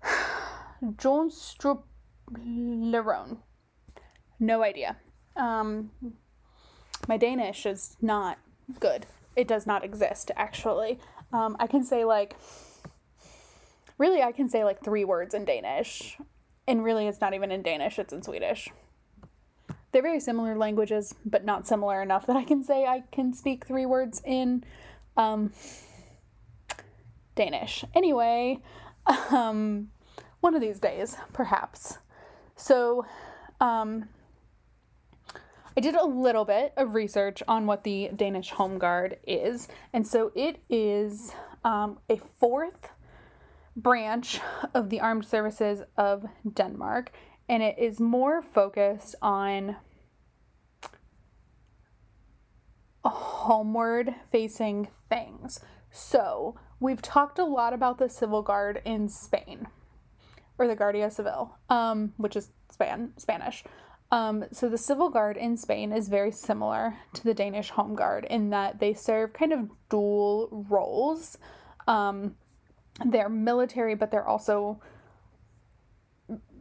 Jonstrup 0.84 1.84
Leron. 2.34 3.38
No 4.42 4.62
idea. 4.62 4.98
Um, 5.38 5.92
my 7.08 7.16
Danish 7.16 7.66
is 7.66 7.96
not 8.02 8.40
good. 8.82 9.06
It 9.38 9.48
does 9.48 9.66
not 9.66 9.86
exist, 9.86 10.32
actually. 10.36 11.00
Um, 11.34 11.56
I 11.60 11.68
can 11.68 11.84
say 11.84 12.06
like, 12.06 12.36
really, 13.98 14.22
I 14.22 14.32
can 14.32 14.50
say 14.50 14.64
like 14.64 14.84
three 14.84 15.06
words 15.06 15.34
in 15.34 15.46
Danish, 15.46 16.18
and 16.68 16.84
really, 16.84 17.08
it's 17.08 17.22
not 17.22 17.34
even 17.34 17.52
in 17.52 17.62
Danish; 17.62 18.00
it's 18.00 18.14
in 18.14 18.22
Swedish. 18.22 18.70
They're 19.92 20.02
very 20.02 20.20
similar 20.20 20.58
languages, 20.58 21.14
but 21.26 21.44
not 21.44 21.68
similar 21.68 22.02
enough 22.02 22.26
that 22.28 22.36
I 22.36 22.44
can 22.44 22.64
say 22.64 22.86
I 22.86 23.04
can 23.12 23.34
speak 23.34 23.66
three 23.66 23.86
words 23.86 24.22
in 24.26 24.64
um, 25.18 25.52
Danish. 27.36 27.84
Anyway, 27.94 28.60
um, 29.32 29.90
one 30.40 30.56
of 30.56 30.62
these 30.62 30.80
days, 30.80 31.18
perhaps. 31.34 31.98
So, 32.56 33.06
um, 33.60 34.08
I 35.76 35.80
did 35.80 35.96
a 35.96 36.06
little 36.06 36.44
bit 36.44 36.74
of 36.76 36.96
research 36.96 37.42
on 37.48 37.66
what 37.66 37.84
the 37.84 38.10
Danish 38.16 38.50
Home 38.52 38.78
Guard 38.78 39.18
is, 39.26 39.70
and 39.94 40.06
so 40.06 40.32
it 40.36 40.62
is 40.70 41.34
um, 41.64 42.00
a 42.10 42.18
fourth 42.18 42.90
branch 43.76 44.42
of 44.74 44.90
the 44.90 45.00
armed 45.00 45.26
services 45.26 45.82
of 45.98 46.26
Denmark, 46.54 47.12
and 47.48 47.64
it 47.64 47.78
is 47.80 48.02
more 48.02 48.42
focused 48.42 49.16
on 49.22 49.78
homeward 53.06 54.14
facing 54.32 54.90
things. 55.10 55.62
So, 55.90 56.58
we've 56.80 57.02
talked 57.02 57.40
a 57.40 57.46
lot 57.46 57.74
about 57.74 57.98
the 57.98 58.10
Civil 58.10 58.42
Guard 58.42 58.82
in 58.84 59.08
Spain, 59.08 59.68
or 60.58 60.68
the 60.68 60.76
Guardia 60.76 61.10
Civil, 61.10 61.56
um, 61.70 62.14
which 62.18 62.36
is 62.36 62.50
Span- 62.70 63.14
Spanish. 63.18 63.64
Um, 64.12 64.44
so 64.52 64.68
the 64.68 64.78
civil 64.78 65.10
guard 65.10 65.38
in 65.38 65.56
Spain 65.56 65.94
is 65.94 66.10
very 66.10 66.32
similar 66.32 66.98
to 67.14 67.24
the 67.24 67.34
Danish 67.34 67.70
home 67.70 67.96
guard 67.96 68.28
in 68.30 68.50
that 68.50 68.80
they 68.80 68.94
serve 68.94 69.32
kind 69.32 69.54
of 69.54 69.70
dual 69.90 70.66
roles. 70.70 71.38
Um, 71.88 72.36
they're 73.06 73.30
military, 73.30 73.96
but 73.96 74.12
they're 74.12 74.28
also 74.28 74.82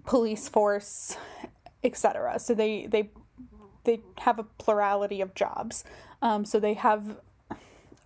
police 0.06 0.48
force, 0.48 1.16
etc. 1.82 2.38
So 2.38 2.54
they 2.54 2.86
they 2.86 3.10
they 3.84 4.00
have 4.18 4.38
a 4.38 4.44
plurality 4.44 5.20
of 5.20 5.34
jobs. 5.34 5.84
Um, 6.22 6.44
so 6.44 6.60
they 6.60 6.74
have 6.74 7.16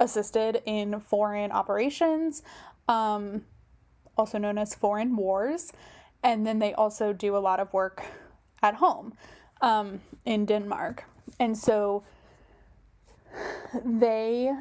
assisted 0.00 0.62
in 0.64 1.00
foreign 1.00 1.52
operations, 1.52 2.42
um, 2.88 3.44
also 4.16 4.38
known 4.38 4.56
as 4.56 4.74
foreign 4.74 5.16
wars, 5.16 5.72
and 6.22 6.46
then 6.46 6.60
they 6.60 6.72
also 6.72 7.12
do 7.12 7.36
a 7.36 7.38
lot 7.38 7.60
of 7.60 7.72
work 7.74 8.04
at 8.62 8.75
home 8.75 9.14
um, 9.61 10.00
in 10.25 10.46
Denmark. 10.46 11.04
And 11.38 11.56
so 11.56 12.04
they 13.84 14.52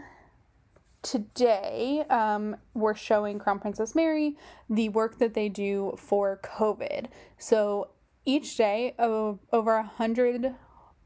today 1.01 2.05
um, 2.09 2.55
we're 2.73 2.95
showing 2.95 3.37
Crown 3.37 3.59
Princess 3.59 3.93
Mary 3.93 4.37
the 4.69 4.89
work 4.89 5.19
that 5.19 5.33
they 5.33 5.49
do 5.49 5.93
for 5.97 6.39
COVID. 6.43 7.07
So 7.37 7.89
each 8.25 8.55
day, 8.55 8.95
over 8.97 9.75
a 9.75 9.83
hundred 9.83 10.55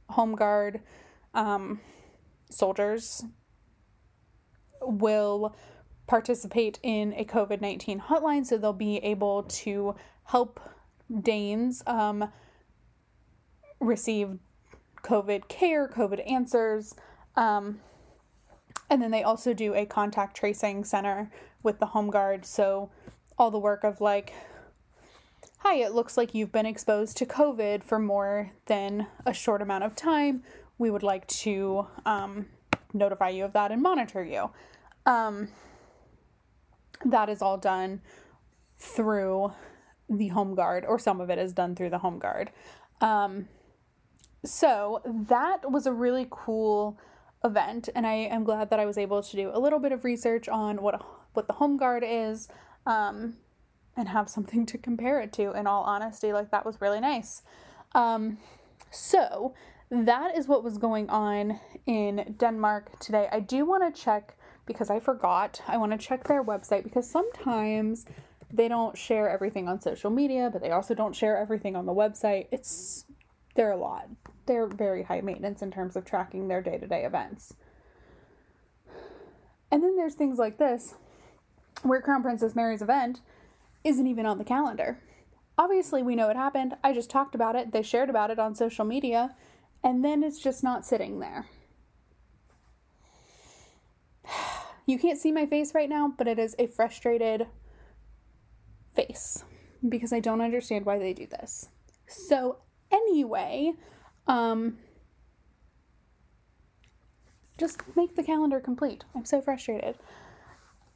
home 0.10 0.36
guard 0.36 0.82
um, 1.34 1.82
soldiers 2.50 3.24
will 4.82 5.56
participate 6.06 6.79
in 6.84 7.13
a 7.13 7.25
COVID 7.25 7.60
19 7.60 8.01
hotline. 8.01 8.46
So 8.46 8.58
they'll 8.58 8.74
be 8.74 8.98
able 8.98 9.44
to 9.44 9.96
help 10.25 10.60
Danes 11.22 11.84
um, 11.88 12.29
receive 13.79 14.39
COVID 15.03 15.48
care, 15.48 15.88
COVID 15.88 16.29
answers. 16.29 16.96
Um, 17.36 17.79
and 18.89 19.01
then 19.01 19.12
they 19.12 19.24
also 19.24 19.53
do 19.53 19.74
a 19.74 19.86
contact 19.86 20.36
tracing 20.36 20.84
center 20.84 21.31
with 21.63 21.79
the 21.79 21.88
home 21.88 22.10
guard. 22.10 22.46
So 22.46 22.89
all 23.38 23.51
the 23.51 23.60
work 23.60 23.84
of 23.84 24.01
like, 24.01 24.34
hi, 25.60 25.75
it 25.75 25.93
looks 25.93 26.17
like 26.17 26.34
you've 26.34 26.51
been 26.51 26.65
exposed 26.65 27.17
to 27.17 27.25
COVID 27.25 27.84
for 27.84 28.00
more 28.00 28.51
than 28.65 29.07
a 29.25 29.34
short 29.34 29.62
amount 29.62 29.84
of 29.84 29.96
time. 29.96 30.43
We 30.77 30.89
would 30.89 31.03
like 31.03 31.27
to 31.27 31.88
um, 32.05 32.48
notify 32.93 33.29
you 33.29 33.46
of 33.46 33.53
that 33.53 33.72
and 33.72 33.81
monitor 33.81 34.24
you. 34.24 34.51
Um, 35.05 35.50
that 37.05 37.29
is 37.29 37.41
all 37.41 37.57
done 37.57 38.01
through 38.77 39.51
the 40.10 40.29
home 40.29 40.55
guard, 40.55 40.86
or 40.86 41.00
some 41.00 41.19
of 41.19 41.29
it 41.29 41.38
is 41.38 41.53
done 41.53 41.75
through 41.75 41.89
the 41.89 41.98
home 41.98 42.19
guard. 42.19 42.51
Um, 43.01 43.48
so 44.48 45.01
that 45.06 45.72
was 45.72 45.86
a 45.86 45.94
really 45.94 46.27
cool 46.30 46.98
event, 47.44 47.89
and 47.96 48.08
I 48.08 48.13
am 48.13 48.44
glad 48.44 48.70
that 48.70 48.80
I 48.80 48.86
was 48.86 48.98
able 48.98 49.22
to 49.22 49.36
do 49.36 49.51
a 49.54 49.60
little 49.60 49.80
bit 49.80 49.92
of 49.92 50.04
research 50.04 50.48
on 50.48 50.82
what 50.82 51.06
what 51.34 51.48
the 51.48 51.54
home 51.54 51.77
guard 51.77 52.04
is, 52.06 52.48
um, 52.86 53.36
and 53.96 54.10
have 54.10 54.30
something 54.30 54.66
to 54.68 54.77
compare 54.77 55.20
it 55.20 55.32
to. 55.34 55.51
In 55.51 55.68
all 55.68 55.84
honesty, 55.84 56.34
like 56.34 56.51
that 56.51 56.66
was 56.66 56.82
really 56.82 57.00
nice. 57.00 57.44
Um, 57.94 58.38
so 58.89 59.54
that 59.89 60.38
is 60.38 60.48
what 60.48 60.63
was 60.63 60.77
going 60.77 61.10
on 61.10 61.60
in 61.86 62.36
Denmark 62.38 63.00
today. 63.00 63.27
I 63.32 63.39
do 63.39 63.66
want 63.66 63.84
to 63.84 64.01
check 64.01 64.36
because 64.66 64.89
I 64.89 65.00
forgot. 65.00 65.62
I 65.68 65.77
want 65.77 65.92
to 65.94 65.98
check 65.98 66.27
their 66.27 66.44
website 66.44 66.84
because 66.84 67.10
sometimes 67.10 68.06
they 68.51 68.68
don't 68.68 68.98
share 68.98 69.30
everything 69.30 69.68
on 69.68 69.82
social 69.82 70.10
media, 70.10 70.50
but 70.51 70.62
they 70.62 70.72
also 70.72 70.94
don't 70.94 71.16
share 71.16 71.38
everything 71.38 71.75
on 71.75 71.86
the 71.86 71.94
website. 71.94 72.48
It's 72.51 73.06
they're 73.56 73.72
a 73.72 73.77
lot. 73.77 74.08
They're 74.48 74.68
very 74.68 75.04
high 75.04 75.22
maintenance 75.22 75.62
in 75.62 75.72
terms 75.72 75.96
of 75.96 76.06
tracking 76.06 76.48
their 76.48 76.62
day 76.62 76.77
to 76.77 76.88
day 76.88 77.04
events. 77.04 77.54
And 79.70 79.84
then 79.84 79.96
there's 79.96 80.16
things 80.16 80.38
like 80.38 80.58
this, 80.58 80.96
where 81.84 82.01
Crown 82.01 82.24
Princess 82.24 82.56
Mary's 82.56 82.82
event 82.82 83.22
isn't 83.84 84.08
even 84.08 84.25
on 84.25 84.38
the 84.38 84.46
calendar. 84.46 85.00
Obviously, 85.58 86.04
we 86.04 86.16
know 86.16 86.30
it 86.30 86.38
happened. 86.38 86.75
I 86.84 86.94
just 86.94 87.10
talked 87.10 87.36
about 87.36 87.56
it. 87.56 87.72
They 87.72 87.82
shared 87.82 88.10
about 88.10 88.32
it 88.32 88.39
on 88.39 88.56
social 88.56 88.86
media, 88.86 89.36
and 89.84 90.04
then 90.04 90.24
it's 90.24 90.39
just 90.39 90.63
not 90.63 90.86
sitting 90.86 91.20
there. 91.20 91.48
You 94.89 94.98
can't 94.98 95.20
see 95.20 95.34
my 95.34 95.46
face 95.46 95.75
right 95.75 95.89
now, 95.89 96.13
but 96.18 96.30
it 96.30 96.39
is 96.39 96.56
a 96.58 96.68
frustrated 96.68 97.48
face 98.96 99.44
because 99.89 100.13
I 100.13 100.22
don't 100.22 100.39
understand 100.39 100.86
why 100.86 100.98
they 100.98 101.12
do 101.12 101.27
this. 101.27 101.68
So, 102.08 102.60
anyway, 102.89 103.74
um, 104.27 104.77
just 107.57 107.81
make 107.96 108.15
the 108.15 108.24
calendar 108.24 108.60
complete. 108.60 109.03
I'm 109.15 109.25
so 109.25 109.41
frustrated. 109.41 109.96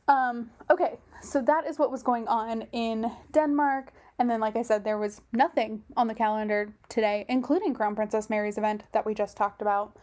Um, 0.08 0.52
okay, 0.70 1.00
so 1.22 1.42
that 1.42 1.66
is 1.66 1.80
what 1.80 1.92
was 1.92 2.04
going 2.04 2.28
on 2.28 2.64
in 2.72 3.12
Denmark. 3.32 3.94
And 4.20 4.30
then, 4.30 4.40
like 4.40 4.56
I 4.56 4.62
said, 4.62 4.84
there 4.84 4.98
was 4.98 5.22
nothing 5.34 5.84
on 5.98 6.08
the 6.08 6.14
calendar 6.14 6.74
today, 6.90 7.26
including 7.30 7.74
Crown 7.74 7.96
Princess 7.96 8.30
Mary's 8.30 8.58
event 8.58 8.84
that 8.92 9.06
we 9.06 9.14
just 9.14 9.38
talked 9.38 9.62
about. 9.62 9.96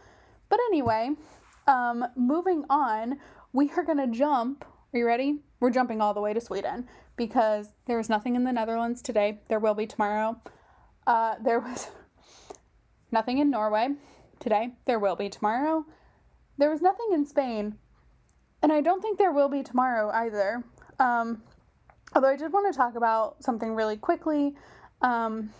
But 0.49 0.59
anyway, 0.67 1.11
um, 1.67 2.05
moving 2.15 2.65
on, 2.69 3.19
we 3.53 3.69
are 3.77 3.83
going 3.83 3.97
to 3.99 4.07
jump. 4.07 4.65
Are 4.93 4.97
you 4.97 5.05
ready? 5.05 5.39
We're 5.59 5.69
jumping 5.69 6.01
all 6.01 6.13
the 6.13 6.21
way 6.21 6.33
to 6.33 6.41
Sweden 6.41 6.87
because 7.15 7.73
there 7.85 7.97
was 7.97 8.09
nothing 8.09 8.35
in 8.35 8.43
the 8.43 8.51
Netherlands 8.51 9.01
today. 9.01 9.41
There 9.47 9.59
will 9.59 9.75
be 9.75 9.85
tomorrow. 9.85 10.41
Uh, 11.05 11.35
there 11.43 11.59
was 11.59 11.89
nothing 13.11 13.37
in 13.39 13.49
Norway 13.49 13.89
today. 14.39 14.73
There 14.85 14.99
will 14.99 15.15
be 15.15 15.29
tomorrow. 15.29 15.85
There 16.57 16.69
was 16.69 16.81
nothing 16.81 17.07
in 17.13 17.25
Spain. 17.25 17.75
And 18.61 18.71
I 18.71 18.81
don't 18.81 19.01
think 19.01 19.17
there 19.17 19.31
will 19.31 19.49
be 19.49 19.63
tomorrow 19.63 20.09
either. 20.09 20.63
Um, 20.99 21.43
although 22.13 22.29
I 22.29 22.35
did 22.35 22.51
want 22.51 22.71
to 22.71 22.77
talk 22.77 22.95
about 22.95 23.43
something 23.43 23.73
really 23.73 23.97
quickly 23.97 24.55
um, 25.01 25.51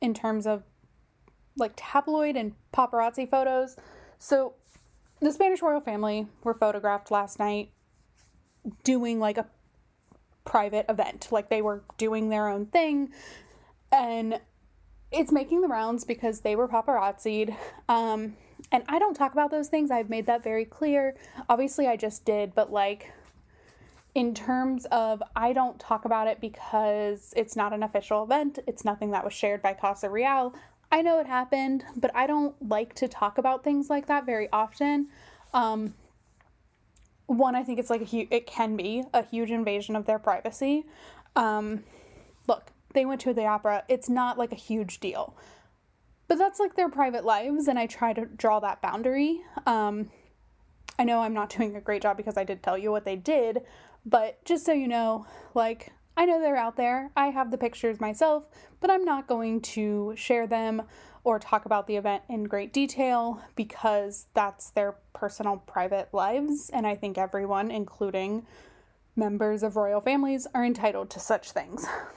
in 0.00 0.12
terms 0.12 0.46
of 0.46 0.62
like 1.56 1.72
tabloid 1.76 2.36
and 2.36 2.52
paparazzi 2.74 3.28
photos. 3.28 3.76
So 4.18 4.54
the 5.20 5.32
Spanish 5.32 5.62
royal 5.62 5.80
family 5.80 6.26
were 6.44 6.54
photographed 6.54 7.10
last 7.10 7.38
night 7.38 7.70
doing 8.84 9.18
like 9.18 9.38
a 9.38 9.46
private 10.44 10.86
event. 10.88 11.28
Like 11.30 11.48
they 11.48 11.62
were 11.62 11.82
doing 11.96 12.28
their 12.28 12.48
own 12.48 12.66
thing. 12.66 13.10
And 13.90 14.40
it's 15.16 15.32
making 15.32 15.62
the 15.62 15.68
rounds 15.68 16.04
because 16.04 16.40
they 16.40 16.56
were 16.56 16.68
paparazzied. 16.68 17.56
Um, 17.88 18.36
and 18.72 18.84
I 18.88 18.98
don't 18.98 19.14
talk 19.14 19.32
about 19.32 19.50
those 19.50 19.68
things. 19.68 19.90
I've 19.90 20.10
made 20.10 20.26
that 20.26 20.42
very 20.42 20.64
clear. 20.64 21.16
Obviously, 21.48 21.86
I 21.86 21.96
just 21.96 22.24
did, 22.24 22.54
but 22.54 22.72
like 22.72 23.12
in 24.14 24.34
terms 24.34 24.86
of 24.86 25.22
I 25.34 25.52
don't 25.52 25.78
talk 25.78 26.04
about 26.04 26.26
it 26.26 26.40
because 26.40 27.34
it's 27.36 27.54
not 27.54 27.72
an 27.72 27.82
official 27.82 28.24
event. 28.24 28.58
It's 28.66 28.84
nothing 28.84 29.10
that 29.10 29.24
was 29.24 29.34
shared 29.34 29.62
by 29.62 29.74
Casa 29.74 30.08
Real. 30.08 30.54
I 30.90 31.02
know 31.02 31.18
it 31.20 31.26
happened, 31.26 31.84
but 31.96 32.10
I 32.14 32.26
don't 32.26 32.54
like 32.66 32.94
to 32.94 33.08
talk 33.08 33.38
about 33.38 33.64
things 33.64 33.90
like 33.90 34.06
that 34.06 34.24
very 34.24 34.48
often. 34.52 35.08
Um, 35.52 35.94
one, 37.26 37.54
I 37.54 37.62
think 37.62 37.78
it's 37.78 37.90
like 37.90 38.00
a 38.00 38.04
huge, 38.04 38.28
it 38.30 38.46
can 38.46 38.76
be 38.76 39.02
a 39.12 39.22
huge 39.22 39.50
invasion 39.50 39.96
of 39.96 40.06
their 40.06 40.18
privacy. 40.18 40.86
Um, 41.34 41.84
they 42.96 43.06
went 43.06 43.20
to 43.20 43.34
the 43.34 43.46
opera. 43.46 43.84
It's 43.88 44.08
not 44.08 44.38
like 44.38 44.50
a 44.50 44.56
huge 44.56 44.98
deal, 44.98 45.36
but 46.26 46.38
that's 46.38 46.58
like 46.58 46.74
their 46.74 46.88
private 46.88 47.24
lives, 47.24 47.68
and 47.68 47.78
I 47.78 47.86
try 47.86 48.12
to 48.12 48.24
draw 48.24 48.58
that 48.60 48.82
boundary. 48.82 49.40
Um, 49.66 50.10
I 50.98 51.04
know 51.04 51.20
I'm 51.20 51.34
not 51.34 51.50
doing 51.50 51.76
a 51.76 51.80
great 51.80 52.02
job 52.02 52.16
because 52.16 52.36
I 52.36 52.44
did 52.44 52.62
tell 52.62 52.76
you 52.76 52.90
what 52.90 53.04
they 53.04 53.16
did, 53.16 53.62
but 54.04 54.44
just 54.44 54.64
so 54.64 54.72
you 54.72 54.88
know, 54.88 55.26
like 55.54 55.92
I 56.16 56.24
know 56.24 56.40
they're 56.40 56.56
out 56.56 56.76
there. 56.76 57.10
I 57.16 57.28
have 57.28 57.50
the 57.50 57.58
pictures 57.58 58.00
myself, 58.00 58.44
but 58.80 58.90
I'm 58.90 59.04
not 59.04 59.26
going 59.26 59.60
to 59.62 60.14
share 60.16 60.46
them 60.46 60.82
or 61.24 61.38
talk 61.38 61.66
about 61.66 61.86
the 61.86 61.96
event 61.96 62.22
in 62.28 62.44
great 62.44 62.72
detail 62.72 63.42
because 63.54 64.26
that's 64.32 64.70
their 64.70 64.94
personal 65.12 65.58
private 65.58 66.08
lives. 66.14 66.70
And 66.72 66.86
I 66.86 66.94
think 66.94 67.18
everyone, 67.18 67.70
including 67.70 68.46
members 69.14 69.62
of 69.62 69.76
royal 69.76 70.00
families, 70.00 70.46
are 70.54 70.64
entitled 70.64 71.10
to 71.10 71.20
such 71.20 71.50
things. 71.50 71.86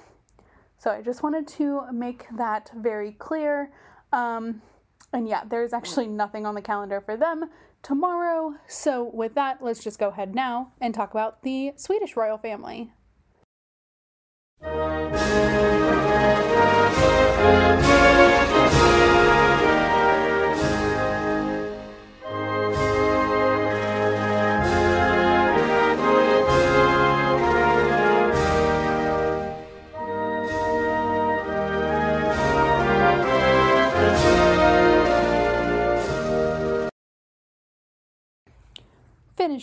So 0.80 0.92
I 0.92 1.02
just 1.02 1.24
wanted 1.24 1.46
to 1.50 1.84
make 1.92 2.26
that 2.36 2.72
very 2.74 3.12
clear. 3.12 3.72
Um, 4.14 4.62
and 5.12 5.28
yeah, 5.28 5.44
there's 5.44 5.74
actually 5.74 6.08
nothing 6.08 6.46
on 6.46 6.56
the 6.56 6.62
calendar 6.62 7.02
for 7.02 7.18
them 7.18 7.50
tomorrow. 7.84 8.56
So 8.68 9.04
with 9.04 9.36
that, 9.36 9.62
let's 9.62 9.84
just 9.84 10.00
go 10.00 10.08
ahead 10.08 10.34
now 10.34 10.72
and 10.80 10.94
talk 10.94 11.12
about 11.12 11.44
the 11.44 11.74
Swedish 11.76 12.16
royal 12.16 12.38
family. 12.38 12.94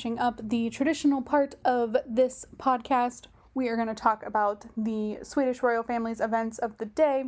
Finishing 0.06 0.24
up 0.24 0.40
the 0.48 0.70
traditional 0.70 1.20
part 1.20 1.56
of 1.64 1.96
this 2.06 2.46
podcast, 2.58 3.24
we 3.54 3.66
are 3.66 3.74
going 3.74 3.88
to 3.88 3.92
talk 3.94 4.24
about 4.24 4.64
the 4.76 5.18
Swedish 5.24 5.64
royal 5.64 5.82
family's 5.82 6.20
events 6.20 6.58
of 6.58 6.78
the 6.78 6.86
day. 6.86 7.24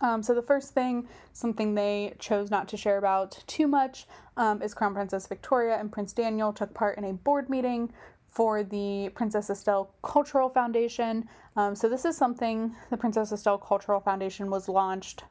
Um, 0.00 0.20
so, 0.20 0.34
the 0.34 0.42
first 0.42 0.74
thing, 0.74 1.06
something 1.32 1.76
they 1.76 2.16
chose 2.18 2.50
not 2.50 2.66
to 2.70 2.76
share 2.76 2.98
about 2.98 3.40
too 3.46 3.68
much, 3.68 4.08
um, 4.36 4.62
is 4.62 4.74
Crown 4.74 4.94
Princess 4.94 5.28
Victoria 5.28 5.78
and 5.78 5.92
Prince 5.92 6.12
Daniel 6.12 6.52
took 6.52 6.74
part 6.74 6.98
in 6.98 7.04
a 7.04 7.12
board 7.12 7.48
meeting 7.48 7.92
for 8.30 8.64
the 8.64 9.12
Princess 9.14 9.48
Estelle 9.48 9.94
Cultural 10.02 10.48
Foundation. 10.48 11.28
Um, 11.54 11.76
so, 11.76 11.88
this 11.88 12.04
is 12.04 12.16
something 12.16 12.74
the 12.90 12.96
Princess 12.96 13.30
Estelle 13.30 13.58
Cultural 13.58 14.00
Foundation 14.00 14.50
was 14.50 14.68
launched 14.68 15.22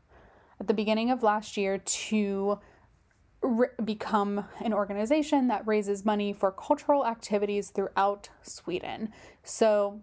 at 0.61 0.67
the 0.67 0.73
beginning 0.73 1.11
of 1.11 1.21
last 1.21 1.57
year 1.57 1.79
to 1.79 2.59
re- 3.41 3.67
become 3.83 4.45
an 4.63 4.73
organization 4.73 5.47
that 5.47 5.65
raises 5.67 6.05
money 6.05 6.33
for 6.33 6.51
cultural 6.51 7.05
activities 7.05 7.69
throughout 7.69 8.29
Sweden. 8.41 9.11
So, 9.43 10.01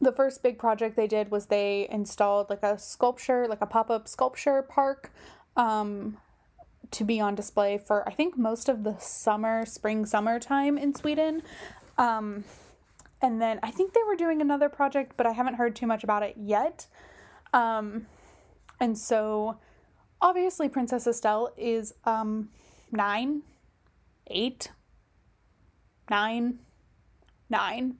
the 0.00 0.12
first 0.12 0.42
big 0.42 0.58
project 0.58 0.96
they 0.96 1.06
did 1.06 1.30
was 1.30 1.46
they 1.46 1.88
installed 1.90 2.50
like 2.50 2.62
a 2.62 2.78
sculpture, 2.78 3.46
like 3.48 3.60
a 3.60 3.66
pop 3.66 3.90
up 3.90 4.08
sculpture 4.08 4.60
park 4.62 5.12
um, 5.56 6.18
to 6.90 7.04
be 7.04 7.20
on 7.20 7.34
display 7.34 7.78
for, 7.78 8.06
I 8.08 8.12
think, 8.12 8.36
most 8.36 8.68
of 8.68 8.84
the 8.84 8.96
summer, 8.98 9.64
spring, 9.64 10.04
summer 10.04 10.38
time 10.38 10.76
in 10.76 10.94
Sweden. 10.94 11.42
Um, 11.96 12.44
and 13.22 13.40
then 13.40 13.60
I 13.62 13.70
think 13.70 13.94
they 13.94 14.02
were 14.06 14.16
doing 14.16 14.40
another 14.40 14.68
project, 14.68 15.12
but 15.16 15.26
I 15.26 15.32
haven't 15.32 15.54
heard 15.54 15.74
too 15.74 15.86
much 15.86 16.04
about 16.04 16.22
it 16.22 16.34
yet. 16.36 16.86
Um, 17.52 18.06
and 18.80 18.98
so 18.98 19.56
obviously 20.20 20.68
Princess 20.68 21.06
Estelle 21.06 21.52
is 21.56 21.94
um 22.04 22.48
nine, 22.90 23.42
eight, 24.28 24.70
nine, 26.10 26.58
nine. 27.50 27.96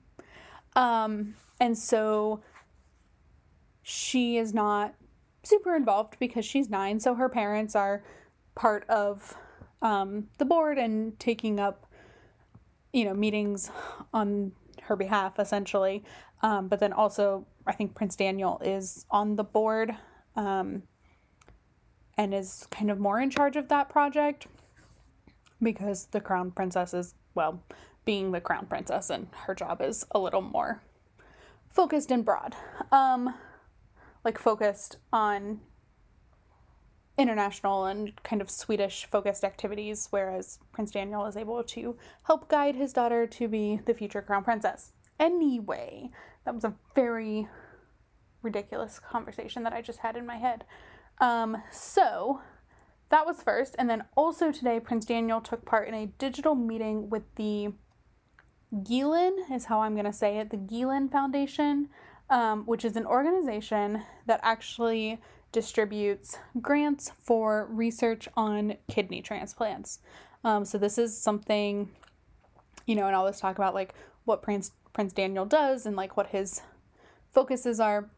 Um, 0.75 1.35
and 1.59 1.77
so 1.77 2.41
she 3.81 4.37
is 4.37 4.53
not 4.53 4.95
super 5.43 5.75
involved 5.75 6.17
because 6.19 6.45
she's 6.45 6.69
nine, 6.69 6.99
so 6.99 7.15
her 7.15 7.29
parents 7.29 7.75
are 7.75 8.03
part 8.55 8.87
of 8.89 9.35
um, 9.81 10.27
the 10.37 10.45
board 10.45 10.77
and 10.77 11.17
taking 11.19 11.59
up, 11.59 11.85
you 12.93 13.05
know, 13.05 13.13
meetings 13.13 13.69
on 14.13 14.51
her 14.81 14.95
behalf 14.95 15.39
essentially. 15.39 16.03
Um, 16.41 16.67
but 16.67 16.79
then 16.79 16.93
also, 16.93 17.45
I 17.67 17.73
think 17.73 17.95
Prince 17.95 18.15
Daniel 18.15 18.61
is 18.63 19.05
on 19.11 19.35
the 19.35 19.43
board. 19.43 19.95
Um, 20.35 20.83
and 22.17 22.33
is 22.33 22.67
kind 22.71 22.89
of 22.89 22.99
more 22.99 23.19
in 23.19 23.29
charge 23.29 23.55
of 23.55 23.67
that 23.69 23.89
project 23.89 24.47
because 25.61 26.07
the 26.07 26.21
crown 26.21 26.51
princess 26.51 26.93
is, 26.93 27.15
well, 27.33 27.63
being 28.05 28.31
the 28.31 28.41
crown 28.41 28.67
princess, 28.67 29.09
and 29.09 29.27
her 29.45 29.55
job 29.55 29.81
is 29.81 30.05
a 30.11 30.19
little 30.19 30.41
more 30.41 30.81
focused 31.69 32.11
and 32.11 32.23
broad. 32.23 32.55
Um, 32.91 33.33
like 34.23 34.37
focused 34.39 34.97
on 35.11 35.61
international 37.17 37.85
and 37.85 38.21
kind 38.23 38.41
of 38.41 38.49
Swedish 38.49 39.05
focused 39.05 39.43
activities, 39.43 40.07
whereas 40.09 40.59
Prince 40.71 40.91
Daniel 40.91 41.25
is 41.25 41.37
able 41.37 41.63
to 41.63 41.95
help 42.23 42.49
guide 42.49 42.75
his 42.75 42.91
daughter 42.91 43.25
to 43.27 43.47
be 43.47 43.79
the 43.85 43.93
future 43.93 44.21
crown 44.21 44.43
princess. 44.43 44.91
Anyway, 45.19 46.09
that 46.43 46.53
was 46.53 46.65
a 46.65 46.75
very 46.93 47.47
ridiculous 48.41 48.99
conversation 48.99 49.63
that 49.63 49.73
I 49.73 49.81
just 49.81 49.99
had 49.99 50.17
in 50.17 50.25
my 50.25 50.37
head. 50.37 50.65
Um, 51.19 51.61
so 51.71 52.41
that 53.09 53.25
was 53.25 53.41
first. 53.41 53.75
And 53.77 53.89
then 53.89 54.03
also 54.15 54.51
today, 54.51 54.79
Prince 54.79 55.05
Daniel 55.05 55.41
took 55.41 55.65
part 55.65 55.87
in 55.87 55.93
a 55.93 56.07
digital 56.07 56.55
meeting 56.55 57.09
with 57.09 57.23
the 57.35 57.73
Ghielen, 58.73 59.51
is 59.51 59.65
how 59.65 59.81
I'm 59.81 59.93
going 59.93 60.05
to 60.05 60.13
say 60.13 60.37
it, 60.39 60.49
the 60.49 60.57
Ghielen 60.57 61.11
Foundation, 61.11 61.89
um, 62.29 62.65
which 62.65 62.83
is 62.83 62.95
an 62.95 63.05
organization 63.05 64.03
that 64.25 64.39
actually 64.43 65.21
distributes 65.51 66.37
grants 66.61 67.11
for 67.23 67.67
research 67.71 68.27
on 68.35 68.75
kidney 68.89 69.21
transplants. 69.21 69.99
Um, 70.43 70.65
so 70.65 70.77
this 70.77 70.97
is 70.97 71.17
something, 71.17 71.89
you 72.85 72.95
know, 72.95 73.05
and 73.05 73.15
I'll 73.15 73.21
always 73.21 73.39
talk 73.39 73.55
about 73.57 73.73
like 73.73 73.93
what 74.25 74.41
Prince 74.41 74.71
Prince 74.91 75.13
Daniel 75.13 75.45
does 75.45 75.85
and 75.85 75.95
like 75.95 76.17
what 76.17 76.27
his 76.27 76.61
focuses 77.31 77.79
are. 77.79 78.09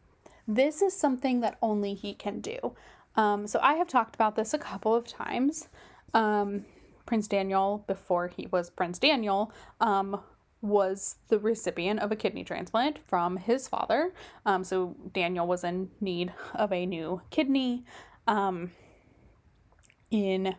This 0.50 0.80
is 0.80 0.96
something 0.96 1.40
that 1.40 1.58
only 1.60 1.92
he 1.92 2.14
can 2.14 2.40
do. 2.40 2.74
Um, 3.16 3.46
so 3.46 3.60
I 3.62 3.74
have 3.74 3.86
talked 3.86 4.14
about 4.14 4.34
this 4.34 4.54
a 4.54 4.58
couple 4.58 4.94
of 4.94 5.06
times. 5.06 5.68
Um, 6.14 6.64
Prince 7.04 7.28
Daniel, 7.28 7.84
before 7.86 8.28
he 8.28 8.48
was 8.50 8.70
Prince 8.70 8.98
Daniel, 8.98 9.52
um, 9.80 10.22
was 10.62 11.16
the 11.28 11.38
recipient 11.38 12.00
of 12.00 12.10
a 12.10 12.16
kidney 12.16 12.44
transplant 12.44 12.98
from 13.06 13.36
his 13.36 13.68
father. 13.68 14.14
Um, 14.46 14.64
so 14.64 14.96
Daniel 15.12 15.46
was 15.46 15.64
in 15.64 15.90
need 16.00 16.32
of 16.54 16.72
a 16.72 16.86
new 16.86 17.20
kidney 17.30 17.84
um, 18.26 18.72
in 20.10 20.54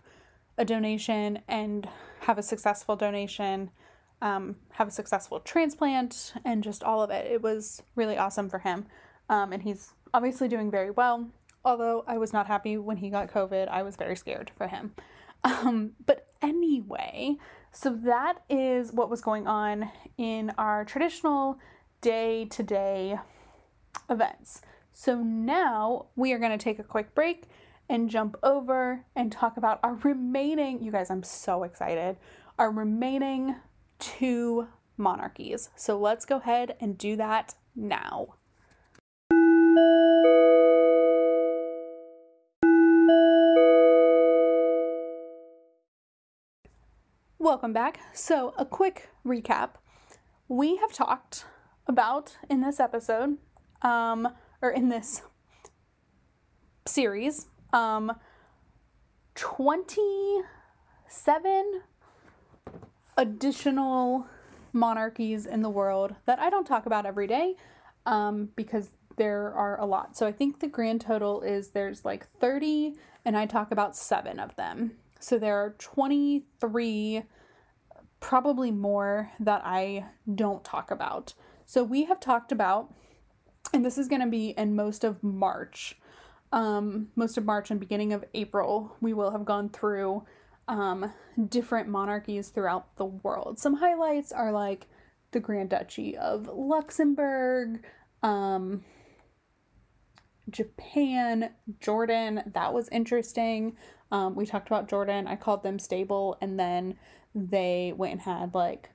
a 0.57 0.65
donation 0.65 1.39
and 1.47 1.87
have 2.21 2.37
a 2.37 2.43
successful 2.43 2.95
donation, 2.95 3.71
um, 4.21 4.55
have 4.73 4.87
a 4.87 4.91
successful 4.91 5.39
transplant, 5.39 6.33
and 6.45 6.63
just 6.63 6.83
all 6.83 7.01
of 7.01 7.09
it. 7.09 7.29
It 7.31 7.41
was 7.41 7.81
really 7.95 8.17
awesome 8.17 8.49
for 8.49 8.59
him. 8.59 8.85
Um, 9.29 9.51
and 9.51 9.63
he's 9.63 9.93
obviously 10.13 10.47
doing 10.47 10.69
very 10.69 10.91
well. 10.91 11.29
Although 11.65 12.03
I 12.07 12.17
was 12.17 12.33
not 12.33 12.47
happy 12.47 12.77
when 12.77 12.97
he 12.97 13.09
got 13.09 13.31
COVID, 13.31 13.67
I 13.67 13.83
was 13.83 13.95
very 13.95 14.15
scared 14.15 14.51
for 14.57 14.67
him. 14.67 14.93
Um, 15.45 15.91
but 16.05 16.27
anyway, 16.41 17.35
so 17.73 17.89
that 18.05 18.43
is 18.49 18.93
what 18.93 19.09
was 19.09 19.19
going 19.19 19.45
on 19.45 19.91
in 20.17 20.53
our 20.57 20.85
traditional 20.85 21.59
day 21.99 22.45
to 22.45 22.63
day 22.63 23.17
events. 24.09 24.61
So 24.93 25.21
now 25.21 26.05
we 26.15 26.31
are 26.31 26.39
going 26.39 26.57
to 26.57 26.63
take 26.63 26.79
a 26.79 26.83
quick 26.83 27.13
break 27.13 27.49
and 27.89 28.09
jump 28.09 28.35
over 28.43 29.05
and 29.15 29.31
talk 29.31 29.57
about 29.57 29.79
our 29.83 29.95
remaining, 29.95 30.83
you 30.83 30.91
guys, 30.91 31.09
I'm 31.09 31.23
so 31.23 31.63
excited, 31.63 32.17
our 32.57 32.71
remaining 32.71 33.55
two 33.99 34.67
monarchies. 34.97 35.69
So 35.75 35.97
let's 35.97 36.25
go 36.25 36.37
ahead 36.37 36.75
and 36.79 36.97
do 36.97 37.15
that 37.17 37.55
now. 37.75 38.35
Welcome 47.43 47.73
back. 47.73 47.99
So, 48.13 48.53
a 48.57 48.65
quick 48.65 49.09
recap. 49.25 49.71
We 50.47 50.77
have 50.77 50.93
talked 50.93 51.45
about 51.87 52.37
in 52.49 52.61
this 52.61 52.79
episode, 52.79 53.37
um, 53.81 54.29
or 54.61 54.69
in 54.69 54.87
this 54.87 55.23
series, 56.85 57.47
um, 57.73 58.13
27 59.35 61.81
additional 63.17 64.25
monarchies 64.71 65.45
in 65.45 65.61
the 65.61 65.69
world 65.69 66.15
that 66.25 66.39
I 66.39 66.49
don't 66.49 66.65
talk 66.65 66.85
about 66.85 67.05
every 67.05 67.27
day 67.27 67.55
um, 68.05 68.49
because 68.55 68.89
there 69.17 69.53
are 69.53 69.79
a 69.79 69.85
lot. 69.85 70.17
So 70.17 70.25
I 70.25 70.31
think 70.31 70.59
the 70.59 70.67
grand 70.67 71.01
total 71.01 71.41
is 71.41 71.69
there's 71.69 72.03
like 72.03 72.27
30, 72.39 72.95
and 73.25 73.37
I 73.37 73.45
talk 73.45 73.71
about 73.71 73.95
seven 73.95 74.39
of 74.39 74.55
them. 74.55 74.93
So 75.19 75.37
there 75.37 75.57
are 75.57 75.75
23, 75.77 77.23
probably 78.19 78.71
more, 78.71 79.31
that 79.39 79.61
I 79.63 80.05
don't 80.33 80.63
talk 80.63 80.91
about. 80.91 81.33
So 81.65 81.83
we 81.83 82.05
have 82.05 82.19
talked 82.19 82.51
about, 82.51 82.93
and 83.73 83.85
this 83.85 83.97
is 83.97 84.07
going 84.07 84.21
to 84.21 84.27
be 84.27 84.49
in 84.49 84.75
most 84.75 85.03
of 85.03 85.23
March, 85.23 85.97
um, 86.53 87.07
most 87.15 87.37
of 87.37 87.45
March 87.45 87.71
and 87.71 87.79
beginning 87.79 88.13
of 88.13 88.23
April, 88.35 88.95
we 89.01 89.11
will 89.11 89.31
have 89.31 89.43
gone 89.43 89.69
through 89.69 90.23
um, 90.67 91.11
different 91.49 91.89
monarchies 91.89 92.49
throughout 92.49 92.95
the 92.95 93.05
world. 93.05 93.59
Some 93.59 93.73
highlights 93.73 94.31
are 94.31 94.51
like 94.51 94.85
the 95.31 95.39
Grand 95.39 95.71
Duchy 95.71 96.15
of 96.15 96.47
Luxembourg, 96.47 97.83
um, 98.21 98.85
Japan, 100.47 101.49
Jordan. 101.79 102.43
That 102.53 102.71
was 102.71 102.87
interesting. 102.89 103.75
Um, 104.11 104.35
we 104.35 104.45
talked 104.45 104.67
about 104.67 104.87
Jordan. 104.87 105.25
I 105.25 105.35
called 105.35 105.63
them 105.63 105.79
stable, 105.79 106.37
and 106.39 106.59
then 106.59 106.99
they 107.33 107.93
went 107.97 108.13
and 108.13 108.21
had 108.21 108.53
like 108.53 108.91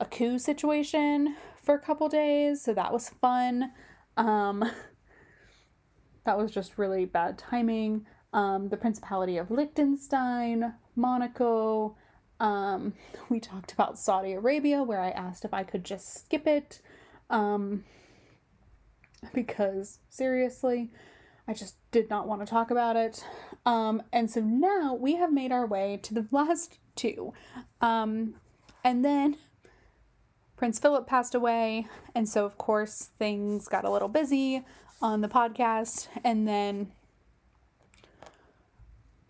a 0.00 0.04
coup 0.04 0.38
situation 0.38 1.34
for 1.62 1.74
a 1.74 1.80
couple 1.80 2.10
days, 2.10 2.62
so 2.62 2.74
that 2.74 2.92
was 2.92 3.08
fun. 3.08 3.72
Um, 4.18 4.70
that 6.24 6.38
was 6.38 6.50
just 6.50 6.78
really 6.78 7.04
bad 7.04 7.38
timing. 7.38 8.06
Um, 8.32 8.68
the 8.68 8.76
Principality 8.76 9.36
of 9.36 9.50
Liechtenstein, 9.50 10.74
Monaco. 10.94 11.96
Um, 12.38 12.94
we 13.28 13.40
talked 13.40 13.72
about 13.72 13.98
Saudi 13.98 14.32
Arabia, 14.32 14.82
where 14.82 15.00
I 15.00 15.10
asked 15.10 15.44
if 15.44 15.52
I 15.52 15.62
could 15.62 15.84
just 15.84 16.14
skip 16.14 16.46
it. 16.46 16.80
Um, 17.28 17.84
because 19.34 19.98
seriously, 20.08 20.90
I 21.48 21.54
just 21.54 21.76
did 21.90 22.08
not 22.08 22.28
want 22.28 22.40
to 22.42 22.46
talk 22.46 22.70
about 22.70 22.96
it. 22.96 23.24
Um, 23.66 24.02
and 24.12 24.30
so 24.30 24.40
now 24.40 24.94
we 24.94 25.16
have 25.16 25.32
made 25.32 25.52
our 25.52 25.66
way 25.66 25.98
to 26.02 26.14
the 26.14 26.26
last 26.30 26.78
two. 26.94 27.32
Um, 27.80 28.34
and 28.84 29.04
then 29.04 29.36
Prince 30.56 30.78
Philip 30.78 31.06
passed 31.06 31.34
away, 31.34 31.86
and 32.14 32.28
so 32.28 32.44
of 32.44 32.58
course 32.58 33.10
things 33.18 33.66
got 33.66 33.84
a 33.84 33.90
little 33.90 34.08
busy 34.08 34.62
on 35.00 35.20
the 35.20 35.28
podcast. 35.28 36.08
And 36.24 36.46
then 36.46 36.92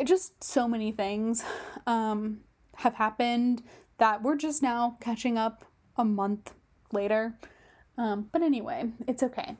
just 0.04 0.42
so 0.42 0.66
many 0.66 0.92
things 0.92 1.44
um, 1.86 2.40
have 2.76 2.94
happened 2.94 3.62
that 3.98 4.22
we're 4.22 4.36
just 4.36 4.62
now 4.62 4.96
catching 5.00 5.36
up 5.36 5.64
a 5.96 6.04
month 6.04 6.54
later. 6.92 7.34
Um, 7.98 8.28
but 8.32 8.42
anyway, 8.42 8.90
it's 9.06 9.22
okay. 9.22 9.56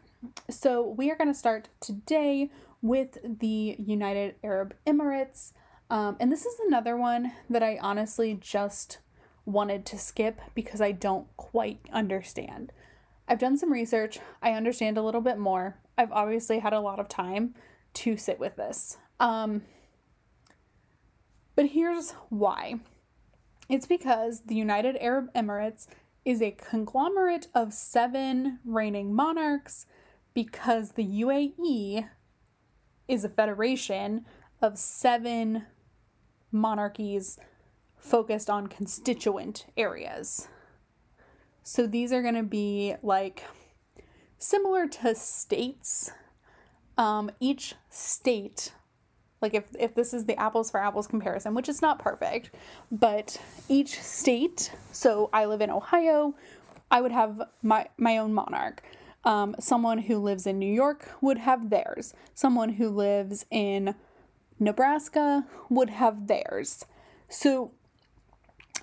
So, 0.49 0.83
we 0.83 1.11
are 1.11 1.16
going 1.16 1.29
to 1.29 1.38
start 1.38 1.68
today 1.81 2.51
with 2.83 3.18
the 3.23 3.77
United 3.79 4.35
Arab 4.42 4.75
Emirates. 4.87 5.53
Um, 5.90 6.16
and 6.20 6.31
this 6.31 6.46
is 6.46 6.55
another 6.66 6.96
one 6.96 7.33
that 7.49 7.62
I 7.62 7.79
honestly 7.81 8.38
just 8.40 8.99
wanted 9.44 9.85
to 9.87 9.99
skip 9.99 10.40
because 10.55 10.81
I 10.81 10.92
don't 10.92 11.27
quite 11.37 11.81
understand. 11.92 12.73
I've 13.29 13.38
done 13.38 13.57
some 13.57 13.73
research, 13.73 14.18
I 14.42 14.53
understand 14.53 14.99
a 14.99 15.03
little 15.03 15.20
bit 15.20 15.38
more. 15.38 15.77
I've 16.01 16.13
obviously 16.13 16.61
had 16.61 16.73
a 16.73 16.81
lot 16.81 16.99
of 16.99 17.09
time 17.09 17.55
to 17.93 18.17
sit 18.17 18.41
with 18.41 18.57
this. 18.57 18.97
Um, 19.19 19.63
but 21.55 21.67
here's 21.67 22.13
why 22.31 22.77
it's 23.69 23.87
because 23.87 24.41
the 24.47 24.55
United 24.55 24.97
Arab 24.99 25.31
Emirates 25.35 25.87
is 26.25 26.41
a 26.41 26.53
conglomerate 26.53 27.49
of 27.55 27.75
seven 27.75 28.61
reigning 28.65 29.15
monarchs 29.15 29.85
because 30.33 30.93
the 30.93 31.05
UAE 31.05 32.09
is 33.07 33.23
a 33.23 33.29
federation 33.29 34.25
of 34.63 34.79
seven 34.79 35.67
monarchies 36.51 37.39
focused 37.99 38.49
on 38.49 38.69
constituent 38.69 39.67
areas. 39.77 40.49
So 41.63 41.87
these 41.87 42.11
are 42.11 42.23
going 42.23 42.37
to 42.37 42.43
be 42.43 42.95
like 43.03 43.45
similar 44.40 44.88
to 44.88 45.14
states. 45.14 46.11
Um, 46.98 47.31
each 47.38 47.76
state, 47.88 48.72
like 49.40 49.55
if, 49.55 49.64
if 49.79 49.94
this 49.94 50.12
is 50.12 50.26
the 50.26 50.38
apples 50.38 50.70
for 50.70 50.81
apples 50.81 51.07
comparison, 51.07 51.55
which 51.55 51.68
is 51.68 51.81
not 51.81 51.98
perfect, 51.98 52.50
but 52.90 53.40
each 53.68 54.00
state, 54.00 54.72
so 54.92 55.31
I 55.33 55.44
live 55.44 55.61
in 55.61 55.70
Ohio, 55.70 56.35
I 56.90 57.00
would 57.00 57.12
have 57.12 57.40
my, 57.62 57.87
my 57.96 58.18
own 58.18 58.35
monarch. 58.35 58.83
Um, 59.24 59.55
someone 59.61 59.98
who 59.98 60.18
lives 60.18 60.46
in 60.46 60.59
New 60.59 60.72
York 60.72 61.09
would 61.20 61.38
have 61.38 61.70
theirs. 61.70 62.14
Someone 62.35 62.70
who 62.70 62.88
lives 62.88 63.46
in 63.50 63.94
Nebraska 64.59 65.46
would 65.68 65.90
have 65.90 66.26
theirs. 66.26 66.85
So 67.29 67.72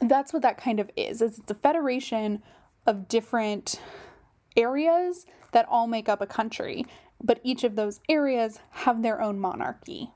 that's 0.01 0.31
what 0.33 0.43
that 0.43 0.57
kind 0.57 0.79
of 0.79 0.89
is. 0.95 1.21
It's 1.21 1.39
a 1.49 1.55
federation 1.55 2.41
of 2.85 3.07
different 3.07 3.81
areas 4.57 5.25
that 5.51 5.67
all 5.69 5.87
make 5.87 6.09
up 6.09 6.21
a 6.21 6.27
country, 6.27 6.85
but 7.23 7.39
each 7.43 7.63
of 7.63 7.75
those 7.75 7.99
areas 8.09 8.59
have 8.71 9.01
their 9.01 9.21
own 9.21 9.39
monarchy. 9.39 10.11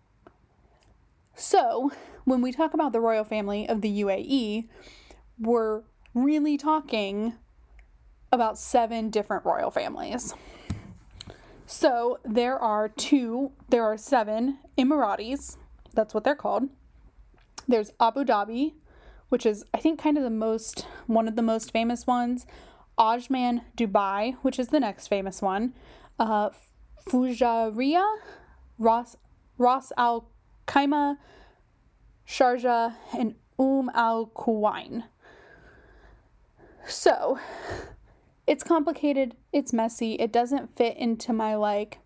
So, 1.36 1.92
when 2.26 2.42
we 2.42 2.52
talk 2.52 2.74
about 2.74 2.92
the 2.92 3.00
royal 3.00 3.24
family 3.24 3.68
of 3.68 3.82
the 3.82 4.02
UAE, 4.02 4.68
we're 5.40 5.82
really 6.14 6.58
talking 6.58 7.34
about 8.32 8.58
seven 8.58 9.10
different 9.10 9.46
royal 9.46 9.72
families. 9.72 10.34
So, 11.66 12.20
there 12.26 12.60
are 12.60 12.90
two, 12.90 13.54
there 13.70 13.84
are 13.84 13.98
seven 13.98 14.60
Emiratis, 14.78 15.58
that's 15.94 16.14
what 16.14 16.24
they're 16.24 16.36
called. 16.36 16.70
There's 17.68 17.92
Abu 18.00 18.24
Dhabi, 18.24 18.74
which 19.30 19.46
is, 19.46 19.64
I 19.74 19.78
think, 19.78 20.00
kind 20.02 20.18
of 20.18 20.24
the 20.24 20.30
most, 20.30 20.86
one 21.08 21.28
of 21.28 21.36
the 21.36 21.42
most 21.42 21.72
famous 21.72 22.06
ones. 22.06 22.46
Ajman 23.02 23.64
Dubai, 23.76 24.36
which 24.44 24.60
is 24.60 24.68
the 24.68 24.80
next 24.80 25.08
famous 25.08 25.42
one. 25.42 25.74
Uh, 26.20 26.52
Fujairah, 27.10 28.18
Ras, 28.78 29.18
Ras 29.58 29.92
Al 29.98 30.30
Khaimah, 30.68 31.18
Sharjah, 32.28 32.94
and 33.18 33.34
Umm 33.58 33.90
Al 33.96 34.28
Quwain. 34.28 35.06
So, 36.86 37.40
it's 38.46 38.64
complicated, 38.64 39.36
it's 39.52 39.74
messy, 39.74 40.14
it 40.14 40.32
doesn't 40.32 40.76
fit 40.78 40.96
into 40.98 41.34
my 41.34 41.56
like 41.56 41.98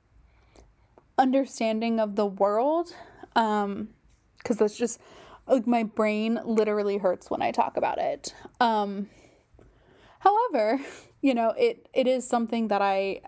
understanding 1.18 2.00
of 2.00 2.16
the 2.16 2.26
world. 2.26 2.96
Um, 3.36 3.90
because 4.38 4.58
that's 4.58 4.78
just 4.78 5.02
like 5.48 5.68
my 5.68 5.84
brain 5.84 6.40
literally 6.46 6.98
hurts 6.98 7.30
when 7.30 7.42
I 7.42 7.52
talk 7.52 7.78
about 7.78 7.98
it. 7.98 8.34
Um, 8.62 9.10
however, 10.26 10.80
you 11.22 11.34
know, 11.34 11.54
it 11.58 11.88
it 11.94 12.08
is 12.08 12.28
something 12.28 12.68
that 12.70 12.82
I 12.82 13.22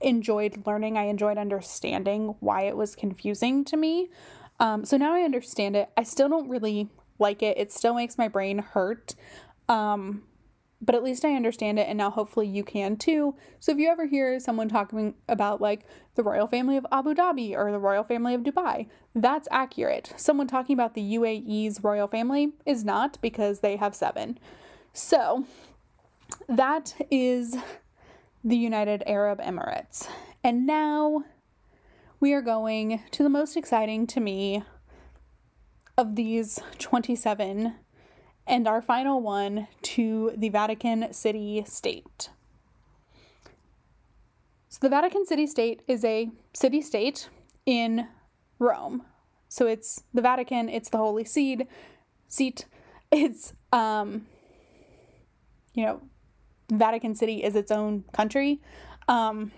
enjoyed 0.00 0.66
learning. 0.66 0.96
I 0.96 1.04
enjoyed 1.04 1.38
understanding 1.38 2.34
why 2.40 2.62
it 2.62 2.76
was 2.76 2.94
confusing 2.94 3.64
to 3.66 3.76
me. 3.76 4.10
Um, 4.58 4.84
so 4.84 4.96
now 4.96 5.14
I 5.14 5.22
understand 5.22 5.76
it. 5.76 5.90
I 5.96 6.02
still 6.02 6.28
don't 6.28 6.48
really 6.48 6.88
like 7.18 7.42
it. 7.42 7.58
It 7.58 7.72
still 7.72 7.94
makes 7.94 8.18
my 8.18 8.28
brain 8.28 8.58
hurt. 8.58 9.14
Um, 9.68 10.22
but 10.82 10.94
at 10.94 11.02
least 11.02 11.24
I 11.26 11.34
understand 11.34 11.78
it, 11.78 11.88
and 11.88 11.98
now 11.98 12.10
hopefully 12.10 12.46
you 12.46 12.64
can 12.64 12.96
too. 12.96 13.34
So 13.58 13.72
if 13.72 13.78
you 13.78 13.90
ever 13.90 14.06
hear 14.06 14.40
someone 14.40 14.68
talking 14.68 15.14
about 15.28 15.60
like 15.60 15.84
the 16.14 16.22
royal 16.22 16.46
family 16.46 16.78
of 16.78 16.86
Abu 16.90 17.14
Dhabi 17.14 17.54
or 17.54 17.70
the 17.70 17.78
royal 17.78 18.02
family 18.02 18.34
of 18.34 18.42
Dubai, 18.42 18.88
that's 19.14 19.48
accurate. 19.50 20.14
Someone 20.16 20.46
talking 20.46 20.72
about 20.72 20.94
the 20.94 21.16
UAE's 21.16 21.84
royal 21.84 22.08
family 22.08 22.52
is 22.64 22.82
not 22.82 23.18
because 23.20 23.60
they 23.60 23.76
have 23.76 23.94
seven. 23.94 24.38
So 24.94 25.44
that 26.48 26.94
is 27.10 27.56
the 28.42 28.56
United 28.56 29.02
Arab 29.06 29.40
Emirates. 29.40 30.08
And 30.42 30.66
now 30.66 31.24
we 32.18 32.32
are 32.32 32.42
going 32.42 33.02
to 33.10 33.22
the 33.22 33.28
most 33.28 33.56
exciting 33.56 34.06
to 34.08 34.20
me 34.20 34.62
of 35.96 36.16
these 36.16 36.60
27 36.78 37.74
and 38.46 38.66
our 38.66 38.82
final 38.82 39.20
one 39.20 39.68
to 39.82 40.32
the 40.36 40.48
Vatican 40.48 41.12
City 41.12 41.62
State. 41.66 42.30
So, 44.68 44.78
the 44.80 44.88
Vatican 44.88 45.26
City 45.26 45.46
State 45.46 45.82
is 45.86 46.04
a 46.04 46.30
city 46.52 46.80
state 46.80 47.28
in 47.66 48.08
Rome. 48.58 49.02
So, 49.48 49.66
it's 49.66 50.04
the 50.14 50.22
Vatican, 50.22 50.68
it's 50.68 50.88
the 50.88 50.98
Holy 50.98 51.24
Seed, 51.24 51.66
seat. 52.28 52.66
It's, 53.10 53.52
um, 53.72 54.26
you 55.74 55.84
know, 55.84 56.00
Vatican 56.70 57.14
City 57.14 57.42
is 57.42 57.56
its 57.56 57.70
own 57.70 58.04
country. 58.12 58.60
Um, 59.08 59.52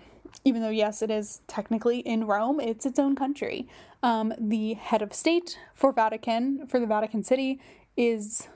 even 0.45 0.61
though, 0.61 0.69
yes, 0.69 1.01
it 1.01 1.11
is 1.11 1.41
technically 1.47 1.99
in 1.99 2.25
Rome, 2.25 2.59
it's 2.59 2.85
its 2.85 2.99
own 2.99 3.15
country. 3.15 3.67
Um, 4.01 4.33
the 4.39 4.73
head 4.73 5.01
of 5.01 5.13
state 5.13 5.59
for 5.73 5.91
Vatican, 5.93 6.67
for 6.67 6.79
the 6.79 6.87
Vatican 6.87 7.23
City, 7.23 7.61
is 7.95 8.47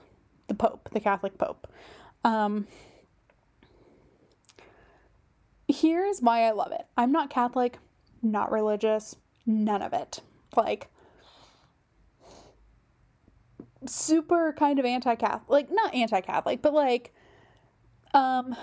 the 0.47 0.55
Pope, 0.55 0.89
the 0.91 0.99
Catholic 0.99 1.37
Pope. 1.37 1.67
Um, 2.23 2.67
here's 5.67 6.19
why 6.19 6.41
I 6.41 6.51
love 6.51 6.71
it. 6.71 6.85
I'm 6.97 7.11
not 7.11 7.29
Catholic, 7.29 7.77
not 8.21 8.51
religious, 8.51 9.15
none 9.45 9.81
of 9.81 9.93
it. 9.93 10.21
Like, 10.55 10.89
super 13.85 14.53
kind 14.57 14.79
of 14.79 14.85
anti-Catholic, 14.85 15.47
like 15.47 15.71
not 15.71 15.93
anti-Catholic, 15.93 16.61
but 16.61 16.73
like, 16.73 17.13
um, 18.13 18.55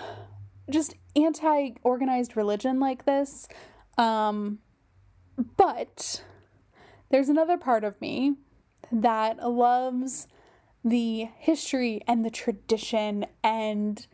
just 0.69 0.95
anti-organized 1.15 2.35
religion 2.35 2.79
like 2.79 3.05
this. 3.05 3.47
Um, 3.97 4.59
but 5.57 6.23
there's 7.09 7.29
another 7.29 7.57
part 7.57 7.83
of 7.83 7.99
me 8.01 8.35
that 8.91 9.37
loves 9.37 10.27
the 10.83 11.27
history 11.37 12.01
and 12.07 12.23
the 12.23 12.29
tradition 12.29 13.25
and 13.43 14.05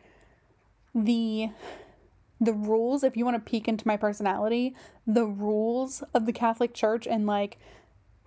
the 0.95 1.49
the 2.39 2.53
rules 2.53 3.03
if 3.03 3.15
you 3.15 3.23
want 3.23 3.35
to 3.35 3.51
peek 3.51 3.67
into 3.67 3.87
my 3.87 3.95
personality 3.95 4.73
the 5.05 5.25
rules 5.25 6.01
of 6.13 6.25
the 6.25 6.33
catholic 6.33 6.73
church 6.73 7.05
and 7.05 7.27
like 7.27 7.57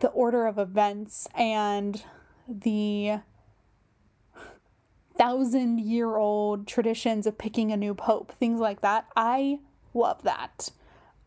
the 0.01 0.09
order 0.09 0.47
of 0.47 0.59
events 0.59 1.27
and 1.35 2.05
the 2.49 3.19
thousand 5.17 5.81
year 5.81 6.17
old 6.17 6.67
traditions 6.67 7.27
of 7.27 7.39
picking 7.39 7.73
a 7.73 7.77
new 7.77 7.95
pope 7.95 8.33
things 8.39 8.61
like 8.61 8.81
that 8.81 9.07
i 9.17 9.59
love 9.95 10.23
that 10.23 10.71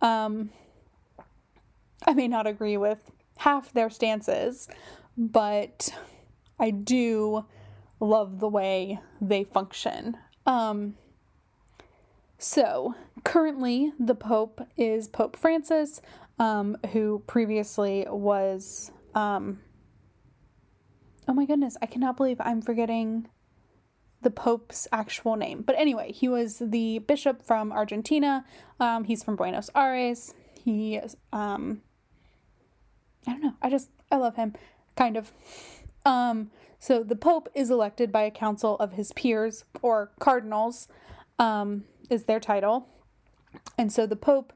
um 0.02 0.50
i 2.06 2.14
may 2.14 2.28
not 2.28 2.46
agree 2.46 2.78
with 2.78 3.12
half 3.38 3.72
their 3.74 3.90
stances 3.90 4.68
but 5.18 5.90
I 6.60 6.70
do 6.70 7.46
love 8.00 8.40
the 8.40 8.48
way 8.48 9.00
they 9.20 9.44
function. 9.44 10.16
Um, 10.46 10.96
so, 12.38 12.94
currently, 13.24 13.94
the 14.00 14.14
Pope 14.14 14.62
is 14.78 15.08
Pope 15.08 15.36
Francis, 15.36 16.02
um, 16.38 16.78
who 16.94 17.24
previously 17.26 18.06
was. 18.08 18.92
Um, 19.16 19.60
oh 21.28 21.34
my 21.34 21.46
goodness, 21.46 21.76
I 21.82 21.88
cannot 21.88 22.16
believe 22.16 22.40
I'm 22.40 22.62
forgetting 22.62 23.28
the 24.22 24.32
Pope's 24.32 24.88
actual 24.92 25.36
name. 25.36 25.62
But 25.62 25.78
anyway, 25.78 26.12
he 26.12 26.28
was 26.28 26.58
the 26.60 27.00
bishop 27.00 27.44
from 27.44 27.72
Argentina. 27.72 28.46
Um, 28.80 29.04
he's 29.04 29.24
from 29.24 29.36
Buenos 29.36 29.70
Aires. 29.76 30.34
He, 30.64 31.00
um, 31.32 31.82
I 33.28 33.32
don't 33.32 33.44
know, 33.44 33.54
I 33.62 33.70
just, 33.70 33.90
I 34.12 34.18
love 34.18 34.36
him, 34.36 34.54
kind 34.96 35.18
of. 35.18 35.32
Um, 36.06 36.52
so 36.80 37.04
the 37.04 37.16
Pope 37.16 37.50
is 37.54 37.70
elected 37.70 38.12
by 38.12 38.24
a 38.24 38.32
council 38.32 38.76
of 38.78 38.94
his 38.94 39.12
peers, 39.14 39.66
or 39.82 40.12
cardinals, 40.20 40.88
um, 41.40 41.86
is 42.10 42.24
their 42.24 42.40
title. 42.40 42.88
And 43.78 43.92
so 43.92 44.06
the 44.06 44.16
Pope 44.16 44.54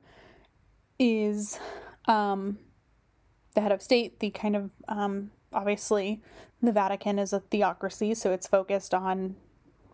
is 1.00 1.60
um, 2.08 2.60
the 3.56 3.62
head 3.62 3.71
of 3.71 3.82
state, 3.82 4.19
the 4.19 4.32
kind 4.32 4.56
of, 4.56 4.71
um, 4.88 5.32
obviously, 5.54 6.21
the 6.62 6.71
Vatican 6.71 7.19
is 7.19 7.34
a 7.34 7.39
theocracy, 7.39 8.13
so 8.13 8.32
it's 8.32 8.47
focused 8.47 8.93
on 8.93 9.36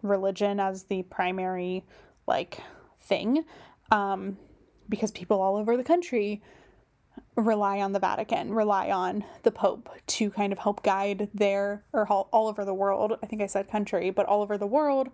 religion 0.01 0.60
as 0.60 0.83
the 0.83 1.03
primary, 1.03 1.86
like, 2.27 2.60
thing. 2.99 3.45
Um, 3.91 4.38
because 4.89 5.12
people 5.12 5.41
all 5.41 5.57
over 5.57 5.75
the 5.77 5.83
country 5.83 6.41
rely 7.36 7.79
on 7.79 7.93
the 7.93 7.99
Vatican, 7.99 8.53
rely 8.53 8.89
on 8.89 9.23
the 9.43 9.51
Pope 9.51 9.89
to 10.07 10.29
kind 10.31 10.51
of 10.51 10.60
help 10.60 10.83
guide 10.83 11.29
their, 11.33 11.83
or 11.93 12.07
all, 12.12 12.29
all 12.31 12.47
over 12.47 12.65
the 12.65 12.73
world, 12.73 13.17
I 13.21 13.25
think 13.27 13.41
I 13.41 13.47
said 13.47 13.69
country, 13.69 14.10
but 14.10 14.25
all 14.25 14.41
over 14.41 14.57
the 14.57 14.67
world, 14.67 15.10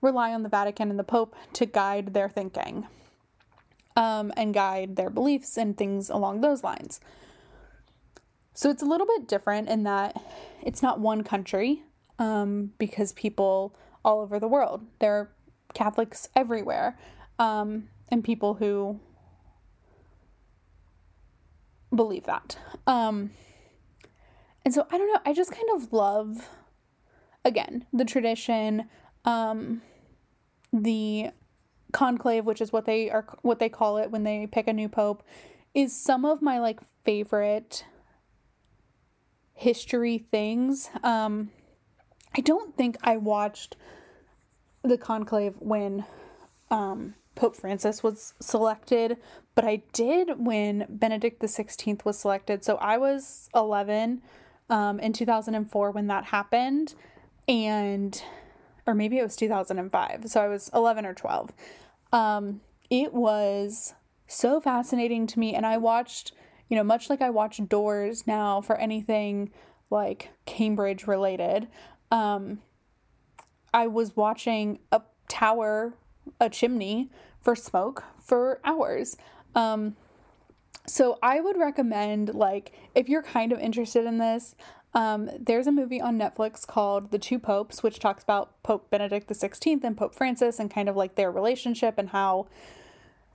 rely 0.00 0.32
on 0.32 0.42
the 0.42 0.48
Vatican 0.48 0.90
and 0.90 0.98
the 0.98 1.04
Pope 1.04 1.34
to 1.54 1.66
guide 1.66 2.14
their 2.14 2.28
thinking 2.28 2.86
um, 3.96 4.32
and 4.36 4.54
guide 4.54 4.96
their 4.96 5.10
beliefs 5.10 5.56
and 5.56 5.76
things 5.76 6.10
along 6.10 6.40
those 6.40 6.62
lines. 6.62 7.00
So 8.54 8.70
it's 8.70 8.82
a 8.82 8.86
little 8.86 9.06
bit 9.06 9.28
different 9.28 9.68
in 9.68 9.84
that 9.84 10.20
it's 10.62 10.82
not 10.82 10.98
one 10.98 11.22
country 11.22 11.82
um, 12.18 12.72
because 12.78 13.12
people 13.12 13.76
all 14.04 14.20
over 14.20 14.38
the 14.38 14.48
world, 14.48 14.84
there 14.98 15.12
are 15.14 15.30
Catholics 15.74 16.28
everywhere, 16.34 16.98
um, 17.38 17.88
and 18.08 18.24
people 18.24 18.54
who 18.54 19.00
believe 21.94 22.24
that. 22.24 22.56
Um, 22.86 23.30
and 24.64 24.74
so 24.74 24.86
I 24.90 24.98
don't 24.98 25.12
know, 25.12 25.20
I 25.24 25.32
just 25.32 25.52
kind 25.52 25.68
of 25.74 25.92
love, 25.92 26.48
again, 27.44 27.86
the 27.92 28.04
tradition, 28.04 28.88
um, 29.24 29.82
the 30.72 31.30
conclave, 31.92 32.44
which 32.44 32.60
is 32.60 32.72
what 32.72 32.84
they 32.84 33.10
are, 33.10 33.24
what 33.42 33.58
they 33.58 33.68
call 33.68 33.96
it 33.98 34.10
when 34.10 34.24
they 34.24 34.46
pick 34.46 34.68
a 34.68 34.72
new 34.72 34.88
pope, 34.88 35.22
is 35.74 35.94
some 35.94 36.24
of 36.24 36.42
my 36.42 36.58
like 36.58 36.80
favorite 37.04 37.84
history 39.54 40.18
things. 40.30 40.90
Um, 41.02 41.50
I 42.36 42.40
don't 42.40 42.76
think 42.76 42.96
I 43.02 43.16
watched 43.16 43.76
the 44.82 44.98
conclave 44.98 45.56
when 45.58 46.04
um, 46.70 47.14
Pope 47.34 47.56
Francis 47.56 48.02
was 48.02 48.34
selected, 48.40 49.16
but 49.54 49.64
I 49.64 49.82
did 49.92 50.44
when 50.44 50.86
Benedict 50.88 51.40
XVI 51.40 52.04
was 52.04 52.18
selected. 52.18 52.64
So 52.64 52.76
I 52.76 52.98
was 52.98 53.48
11 53.54 54.22
um, 54.70 55.00
in 55.00 55.12
2004 55.12 55.90
when 55.90 56.06
that 56.08 56.24
happened, 56.24 56.94
and 57.46 58.22
or 58.86 58.94
maybe 58.94 59.18
it 59.18 59.22
was 59.22 59.36
2005. 59.36 60.28
So 60.28 60.40
I 60.40 60.48
was 60.48 60.70
11 60.74 61.06
or 61.06 61.14
12. 61.14 61.52
Um, 62.12 62.60
it 62.90 63.12
was 63.12 63.94
so 64.26 64.60
fascinating 64.60 65.26
to 65.28 65.38
me, 65.38 65.54
and 65.54 65.66
I 65.66 65.76
watched, 65.76 66.32
you 66.68 66.76
know, 66.76 66.84
much 66.84 67.10
like 67.10 67.20
I 67.20 67.30
watch 67.30 67.60
Doors 67.68 68.26
now 68.26 68.60
for 68.60 68.76
anything 68.76 69.50
like 69.90 70.30
Cambridge 70.46 71.06
related. 71.06 71.68
Um, 72.10 72.60
I 73.72 73.86
was 73.86 74.16
watching 74.16 74.78
a 74.92 75.02
tower, 75.28 75.94
a 76.40 76.48
chimney 76.48 77.10
for 77.40 77.54
smoke 77.54 78.04
for 78.22 78.60
hours. 78.64 79.16
Um, 79.54 79.96
so 80.86 81.18
I 81.22 81.40
would 81.40 81.58
recommend, 81.58 82.34
like, 82.34 82.72
if 82.94 83.08
you're 83.08 83.22
kind 83.22 83.52
of 83.52 83.58
interested 83.60 84.06
in 84.06 84.18
this, 84.18 84.54
um, 84.94 85.28
there's 85.38 85.66
a 85.66 85.72
movie 85.72 86.00
on 86.00 86.18
Netflix 86.18 86.66
called 86.66 87.10
The 87.10 87.18
Two 87.18 87.38
Popes, 87.38 87.82
which 87.82 87.98
talks 87.98 88.22
about 88.22 88.62
Pope 88.62 88.90
Benedict 88.90 89.28
XVI 89.28 89.84
and 89.84 89.96
Pope 89.96 90.14
Francis 90.14 90.58
and 90.58 90.70
kind 90.70 90.88
of 90.88 90.96
like 90.96 91.14
their 91.14 91.30
relationship 91.30 91.98
and 91.98 92.08
how 92.08 92.48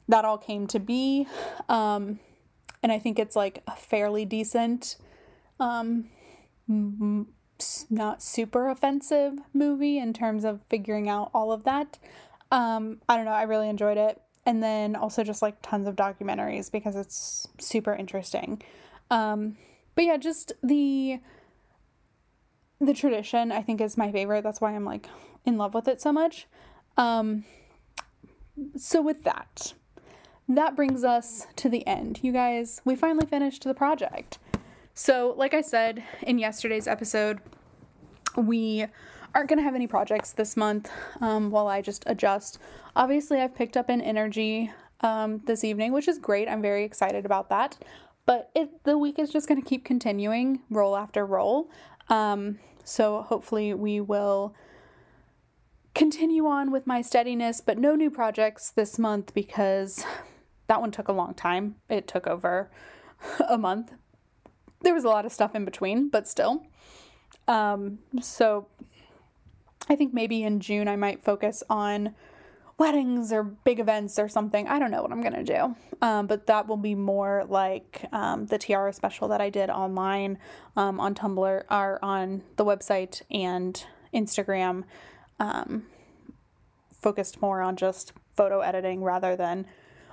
that 0.08 0.26
all 0.26 0.38
came 0.38 0.66
to 0.68 0.80
be. 0.80 1.28
Um, 1.70 2.20
and 2.82 2.92
I 2.92 3.00
think 3.00 3.20
it's 3.20 3.36
like 3.36 3.62
a 3.68 3.76
fairly 3.76 4.26
decent, 4.26 4.98
um, 5.60 6.10
not 7.90 8.22
super 8.22 8.70
offensive 8.70 9.40
movie 9.54 9.98
in 9.98 10.14
terms 10.14 10.44
of 10.44 10.62
figuring 10.70 11.10
out 11.10 11.30
all 11.34 11.52
of 11.52 11.64
that. 11.64 12.00
Um, 12.52 13.02
I 13.10 13.16
don't 13.16 13.26
know. 13.26 13.32
I 13.32 13.44
really 13.44 13.70
enjoyed 13.70 13.98
it. 13.98 14.22
And 14.46 14.62
then 14.62 14.96
also 14.96 15.24
just 15.24 15.42
like 15.42 15.56
tons 15.62 15.88
of 15.88 15.96
documentaries 15.96 16.72
because 16.72 16.96
it's 16.96 17.48
super 17.60 17.94
interesting. 17.94 18.62
Um, 19.10 19.58
but 19.96 20.06
yeah, 20.06 20.18
just 20.18 20.54
the 20.62 21.20
the 22.82 22.94
tradition 22.94 23.52
I 23.52 23.62
think 23.62 23.80
is 23.80 23.98
my 23.98 24.12
favorite. 24.12 24.44
That's 24.44 24.60
why 24.60 24.74
I'm 24.74 24.86
like 24.86 25.08
in 25.46 25.58
love 25.58 25.74
with 25.74 25.88
it 25.88 26.02
so 26.02 26.12
much. 26.12 26.48
Um, 26.98 27.46
so 28.76 29.02
with 29.02 29.24
that, 29.24 29.74
that 30.48 30.76
brings 30.76 31.04
us 31.04 31.48
to 31.58 31.70
the 31.70 31.86
end. 31.88 32.20
You 32.22 32.34
guys, 32.34 32.82
we 32.84 32.96
finally 32.96 33.26
finished 33.26 33.64
the 33.64 33.74
project. 33.74 34.38
So, 34.94 35.34
like 35.38 35.54
I 35.54 35.62
said 35.62 36.04
in 36.22 36.38
yesterday's 36.38 36.88
episode, 36.88 37.40
we 38.38 38.86
aren't 39.34 39.50
going 39.50 39.58
to 39.58 39.64
have 39.64 39.74
any 39.74 39.88
projects 39.88 40.32
this 40.32 40.56
month 40.56 40.92
um, 41.20 41.50
while 41.50 41.68
I 41.68 41.82
just 41.82 42.04
adjust. 42.06 42.60
Obviously, 42.96 43.40
I've 43.40 43.56
picked 43.56 43.76
up 43.76 43.90
an 43.90 44.02
energy 44.02 44.72
um, 45.02 45.42
this 45.46 45.64
evening, 45.64 45.94
which 45.94 46.08
is 46.08 46.20
great. 46.20 46.48
I'm 46.48 46.62
very 46.62 46.84
excited 46.84 47.26
about 47.26 47.50
that. 47.50 47.78
But 48.26 48.52
it, 48.56 48.84
the 48.84 48.98
week 48.98 49.18
is 49.18 49.32
just 49.32 49.48
going 49.48 49.62
to 49.62 49.68
keep 49.68 49.84
continuing, 49.84 50.62
roll 50.70 50.96
after 50.96 51.26
roll. 51.26 51.72
Um, 52.10 52.60
so 52.84 53.24
hopefully, 53.24 53.74
we 53.74 54.00
will 54.00 54.56
continue 55.96 56.46
on 56.46 56.72
with 56.72 56.86
my 56.86 57.02
steadiness, 57.02 57.62
but 57.62 57.80
no 57.80 57.96
new 57.96 58.12
projects 58.12 58.70
this 58.70 59.00
month 59.00 59.34
because 59.34 60.06
that 60.68 60.82
one 60.82 60.92
took 60.92 61.08
a 61.08 61.14
long 61.14 61.34
time. 61.34 61.76
It 61.90 62.08
took 62.08 62.28
over 62.28 62.70
a 63.50 63.58
month. 63.58 63.94
There 64.84 64.94
was 64.94 65.04
a 65.04 65.10
lot 65.10 65.26
of 65.26 65.32
stuff 65.32 65.56
in 65.56 65.66
between, 65.66 66.10
but 66.10 66.28
still. 66.28 66.64
Um, 67.48 68.00
so 68.22 68.68
I 69.90 69.96
think 69.96 70.14
maybe 70.14 70.44
in 70.44 70.60
June 70.60 70.88
I 70.88 70.96
might 70.96 71.24
focus 71.24 71.64
on 71.70 72.16
weddings 72.78 73.32
or 73.32 73.44
big 73.44 73.80
events 73.80 74.18
or 74.18 74.28
something. 74.28 74.68
I 74.68 74.80
don't 74.80 74.92
know 74.92 75.02
what 75.02 75.12
I'm 75.12 75.22
gonna 75.22 75.44
do, 75.44 75.76
um, 76.02 76.28
but 76.28 76.48
that 76.48 76.68
will 76.68 76.78
be 76.78 76.96
more 76.96 77.46
like 77.48 78.06
um, 78.12 78.46
the 78.48 78.58
tiara 78.58 78.94
special 78.94 79.28
that 79.30 79.42
I 79.42 79.50
did 79.50 79.70
online 79.70 80.38
um, 80.76 81.00
on 81.00 81.14
Tumblr 81.16 81.64
or 81.70 82.00
on 82.02 82.44
the 82.56 82.66
website 82.66 83.22
and 83.32 83.84
Instagram. 84.14 84.84
Um, 85.40 85.84
focused 86.92 87.42
more 87.42 87.62
on 87.62 87.76
just 87.76 88.14
photo 88.36 88.62
editing 88.62 89.04
rather 89.04 89.36
than 89.36 89.66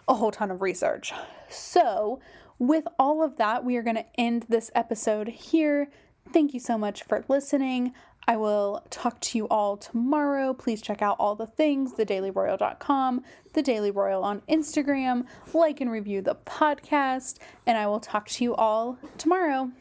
a 0.09 0.15
whole 0.15 0.31
ton 0.33 0.51
of 0.51 0.61
research. 0.61 1.13
So, 1.49 2.21
with 2.61 2.85
all 2.99 3.25
of 3.25 3.39
that, 3.39 3.65
we 3.65 3.77
are 3.77 3.83
going 3.83 3.97
to 3.97 4.21
end 4.21 4.45
this 4.49 4.71
episode 4.75 5.27
here. 5.27 5.91
Thank 6.33 6.55
you 6.55 6.61
so 6.61 6.79
much 6.79 7.03
for 7.03 7.25
listening. 7.27 7.93
I 8.29 8.37
will 8.37 8.85
talk 8.91 9.19
to 9.21 9.39
you 9.39 9.49
all 9.49 9.77
tomorrow. 9.77 10.53
Please 10.53 10.83
check 10.83 11.03
out 11.03 11.17
all 11.19 11.35
the 11.35 11.47
things, 11.47 11.95
thedailyroyal.com, 11.95 13.25
the 13.55 13.63
Daily 13.63 13.91
Royal 13.91 14.23
on 14.23 14.43
Instagram, 14.49 15.25
like 15.53 15.81
and 15.81 15.91
review 15.91 16.21
the 16.21 16.37
podcast, 16.37 17.39
and 17.67 17.77
I 17.77 17.87
will 17.87 17.99
talk 17.99 18.29
to 18.29 18.45
you 18.45 18.55
all 18.55 18.99
tomorrow. 19.19 19.73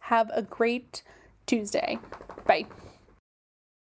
Have 0.00 0.30
a 0.34 0.42
great 0.42 1.02
Tuesday. 1.46 1.98
Bye. 2.46 2.66